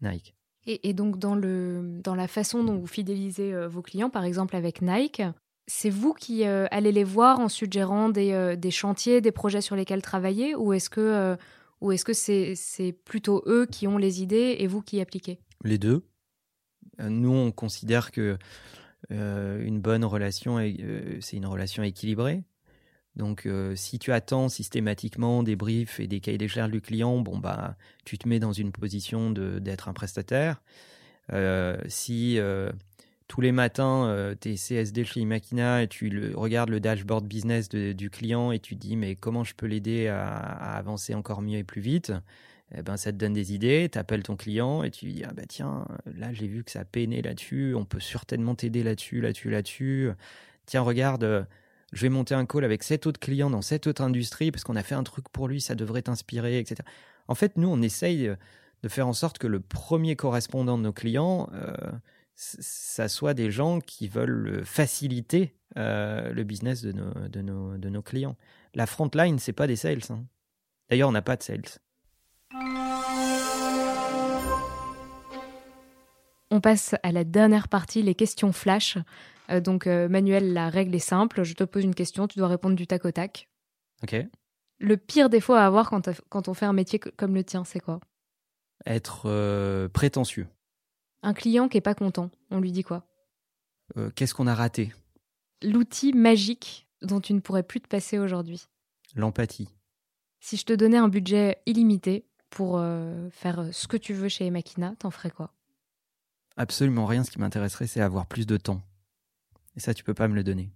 [0.00, 0.34] Nike.
[0.66, 4.82] Et, donc dans, le, dans la façon dont vous fidélisez vos clients, par exemple avec
[4.82, 5.22] Nike,
[5.68, 9.76] c'est vous qui euh, allez les voir en suggérant euh, des, chantiers, des projets sur
[9.76, 11.36] lesquels travailler, ou est-ce que euh,
[11.80, 15.38] ou est-ce que c'est plutôt eux qui ont les idées et vous qui appliquez?
[15.62, 16.02] Les deux.
[16.98, 18.38] Nous, on considère que
[19.10, 20.58] une bonne relation,
[21.20, 22.42] c'est une relation équilibrée.
[23.16, 27.38] Donc, si tu attends systématiquement des briefs et des cahiers des charges du client, bon
[27.38, 30.62] bah, tu te mets dans une position d'être un prestataire.
[31.86, 32.38] si
[33.28, 37.68] tous les matins, euh, tu es CSD chez Imakina et tu regardes le dashboard business
[37.68, 40.26] du client et tu dis mais comment je peux l'aider à,
[40.76, 42.12] avancer encore mieux et plus vite?
[42.74, 45.24] Eh ben, ça te donne des idées, tu appelles ton client et tu lui dis
[45.24, 49.20] ah bah tiens, là j'ai vu que ça peiné là-dessus, on peut certainement t'aider là-dessus,
[49.20, 50.10] là-dessus, là-dessus.
[50.66, 51.44] Tiens, regarde, euh,
[51.92, 54.76] je vais monter un call avec cet autre client dans cette autre industrie parce qu'on
[54.76, 56.82] a fait un truc pour lui, ça devrait t'inspirer, etc.
[57.26, 58.30] En fait, nous, on essaye
[58.82, 61.74] de faire en sorte que le premier correspondant de nos clients, euh,
[62.34, 67.88] ça soit des gens qui veulent faciliter euh, le business de nos, de, nos, de
[67.88, 68.36] nos clients.
[68.74, 70.02] La front line, c'est pas des sales.
[70.10, 70.24] Hein.
[70.88, 71.62] D'ailleurs, on n'a pas de sales.
[76.50, 78.96] On passe à la dernière partie, les questions flash.
[79.50, 81.42] Euh, donc, euh, Manuel, la règle est simple.
[81.42, 83.48] Je te pose une question, tu dois répondre du tac au tac.
[84.02, 84.16] Ok.
[84.78, 87.80] Le pire défaut à avoir quand, quand on fait un métier comme le tien, c'est
[87.80, 88.00] quoi?
[88.86, 90.46] Être prétentieux.
[91.22, 93.04] Un client qui est pas content, on lui dit quoi?
[93.96, 94.92] Euh, Qu'est-ce qu'on a raté?
[95.62, 98.66] L'outil magique dont tu ne pourrais plus te passer aujourd'hui.
[99.16, 99.68] L'empathie.
[100.40, 104.46] Si je te donnais un budget illimité pour euh, faire ce que tu veux chez
[104.46, 105.52] Emakina, t'en ferais quoi?
[106.56, 107.24] Absolument rien.
[107.24, 108.82] Ce qui m'intéresserait, c'est avoir plus de temps.
[109.76, 110.70] Et ça, tu peux pas me le donner.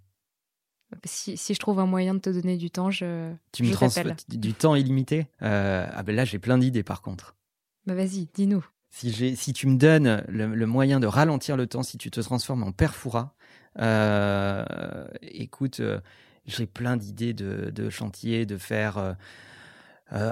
[1.05, 3.33] Si, je trouve un moyen de te donner du temps, je.
[3.53, 5.27] Tu me transfères du temps illimité?
[5.41, 7.35] Euh, Ah ben là, j'ai plein d'idées par contre.
[7.87, 8.65] Bah vas-y, dis-nous.
[8.91, 12.63] Si, si tu me donnes le, moyen de ralentir le temps, si tu te transformes
[12.63, 12.73] en
[13.79, 15.99] euh, écoute, euh,
[16.45, 19.17] j'ai plein d'idées de, de chantier, de faire
[20.13, 20.31] euh,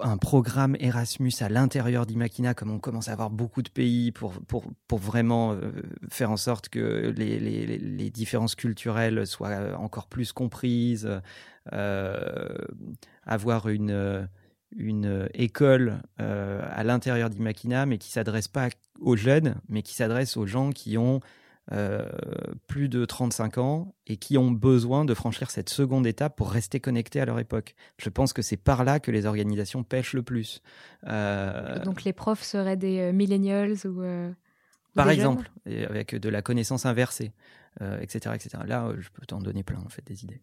[0.00, 4.32] un, programme Erasmus à l'intérieur d'Imakina, comme on commence à avoir beaucoup de pays pour,
[4.48, 5.56] pour, pour vraiment
[6.10, 11.08] faire en sorte que les, les, les, différences culturelles soient encore plus comprises,
[13.26, 14.28] avoir une
[14.76, 18.68] une euh, école euh, à l'intérieur d'Imakina, mais qui s'adresse pas
[19.00, 21.20] aux jeunes, mais qui s'adresse aux gens qui ont
[21.70, 22.08] euh,
[22.66, 26.80] plus de 35 ans et qui ont besoin de franchir cette seconde étape pour rester
[26.80, 27.74] connectés à leur époque.
[27.98, 30.62] Je pense que c'est par là que les organisations pêchent le plus.
[31.04, 34.02] Donc les profs seraient des millennials ou...
[34.94, 37.32] par exemple, avec de la connaissance inversée,
[37.80, 38.64] etc., etc.
[38.66, 40.42] Là, je peux t'en donner plein, en fait, des idées.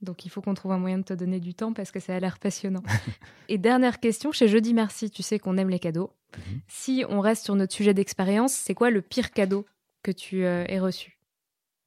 [0.00, 2.14] Donc il faut qu'on trouve un moyen de te donner du temps parce que ça
[2.14, 2.82] a l'air passionnant.
[3.48, 6.12] Et dernière question, chez Jeudi Merci, tu sais qu'on aime les cadeaux.
[6.36, 6.60] Mhm.
[6.68, 9.66] Si on reste sur notre sujet d'expérience, c'est quoi le pire cadeau
[10.08, 11.18] que tu euh, aies reçu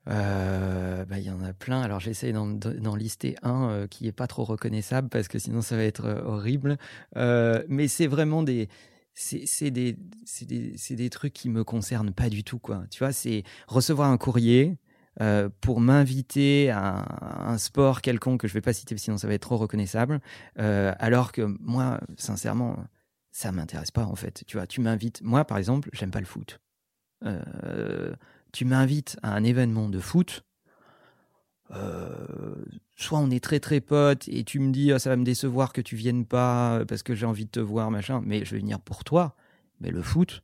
[0.08, 1.82] euh, bah, il y en a plein.
[1.82, 5.76] Alors j'essaie d'en lister un euh, qui est pas trop reconnaissable parce que sinon ça
[5.76, 6.78] va être horrible.
[7.16, 8.68] mais c'est vraiment des,
[9.14, 9.96] c'est des,
[10.42, 12.84] des, des, trucs qui me concernent pas du tout quoi.
[12.90, 14.78] Tu vois, c'est recevoir un courrier
[15.62, 19.42] pour m'inviter à un, sport quelconque que je vais pas citer sinon ça va être
[19.44, 20.20] trop reconnaissable
[20.56, 22.78] alors que moi sincèrement
[23.32, 26.26] ça m'intéresse pas en fait tu vois tu m'invites moi par exemple j'aime pas le
[26.26, 26.60] foot
[28.52, 30.44] tu m'invites à un événement de foot,
[32.96, 35.74] soit on est très très potes et tu me dis ah, ça va me décevoir
[35.74, 38.60] que tu viennes pas parce que j'ai envie de te voir machin, mais je vais
[38.60, 39.36] venir pour toi.
[39.80, 40.44] Mais le foot.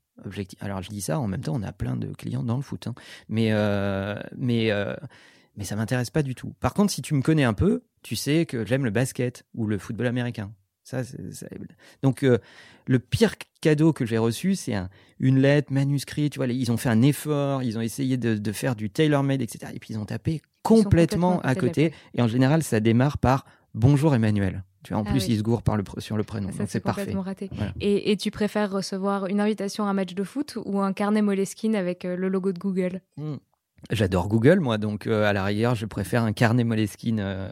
[0.61, 2.87] Alors je dis ça en même temps, on a plein de clients dans le foot,
[2.87, 2.95] hein.
[3.29, 3.51] mais
[4.35, 4.71] mais
[5.57, 6.53] mais ça m'intéresse pas du tout.
[6.59, 9.65] Par contre, si tu me connais un peu, tu sais que j'aime le basket ou
[9.65, 10.53] le football américain.
[10.87, 11.01] Ça,
[12.01, 12.37] Donc, euh,
[12.85, 14.73] le pire cadeau que j'ai reçu, c'est
[15.19, 16.31] une lettre manuscrite.
[16.31, 19.73] Tu vois, ils ont fait un effort, ils ont essayé de, faire du tailor-made, etc.
[19.75, 21.93] Et puis ils ont tapé complètement, à côté.
[22.13, 24.63] Et en général, ça démarre par Bonjour Emmanuel.
[24.83, 26.49] Tu vois, en ah plus, ils se gourent par le, sur le prénom.
[26.53, 27.13] Ça, c'est parfait.
[27.13, 27.49] Raté.
[27.81, 31.75] Et, tu préfères recevoir une invitation à un match de foot ou un carnet Moleskine
[31.75, 33.01] avec euh, le logo de Google?
[33.17, 33.35] Hmm.
[33.89, 37.47] J'adore Google, moi, donc euh, à la rigueur, je préfère un carnet Moleskine euh,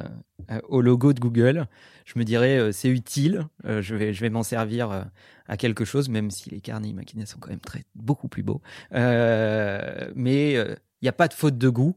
[0.51, 1.67] euh, au logo de Google.
[2.05, 5.07] Je me dirais, c'est utile, je vais, je vais m'en servir
[5.47, 8.61] à quelque chose, même si les carnets Imaginez sont quand même très, beaucoup plus beaux.
[8.91, 11.95] mais il n'y a pas de faute de goût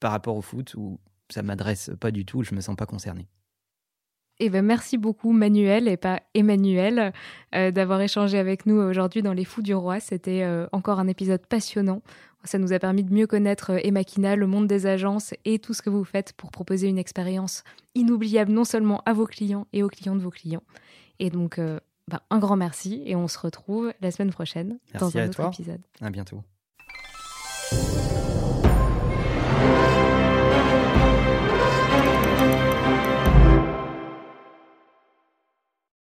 [0.00, 0.98] par rapport au foot, où
[1.28, 3.28] ça m'adresse pas du tout, je me sens pas concerné.
[4.40, 7.12] Eh ben, merci beaucoup Manuel et pas Emmanuel
[7.52, 10.00] d'avoir échangé avec nous aujourd'hui dans Les Fous du Roi.
[10.00, 12.02] C'était encore un épisode passionnant.
[12.44, 15.74] Ça nous a permis de mieux connaître euh, Emakina, le monde des agences et tout
[15.74, 17.62] ce que vous faites pour proposer une expérience
[17.94, 20.62] inoubliable non seulement à vos clients et aux clients de vos clients.
[21.18, 21.78] Et donc, euh,
[22.08, 25.80] bah, un grand merci et on se retrouve la semaine prochaine dans un autre épisode.
[26.00, 26.42] À bientôt.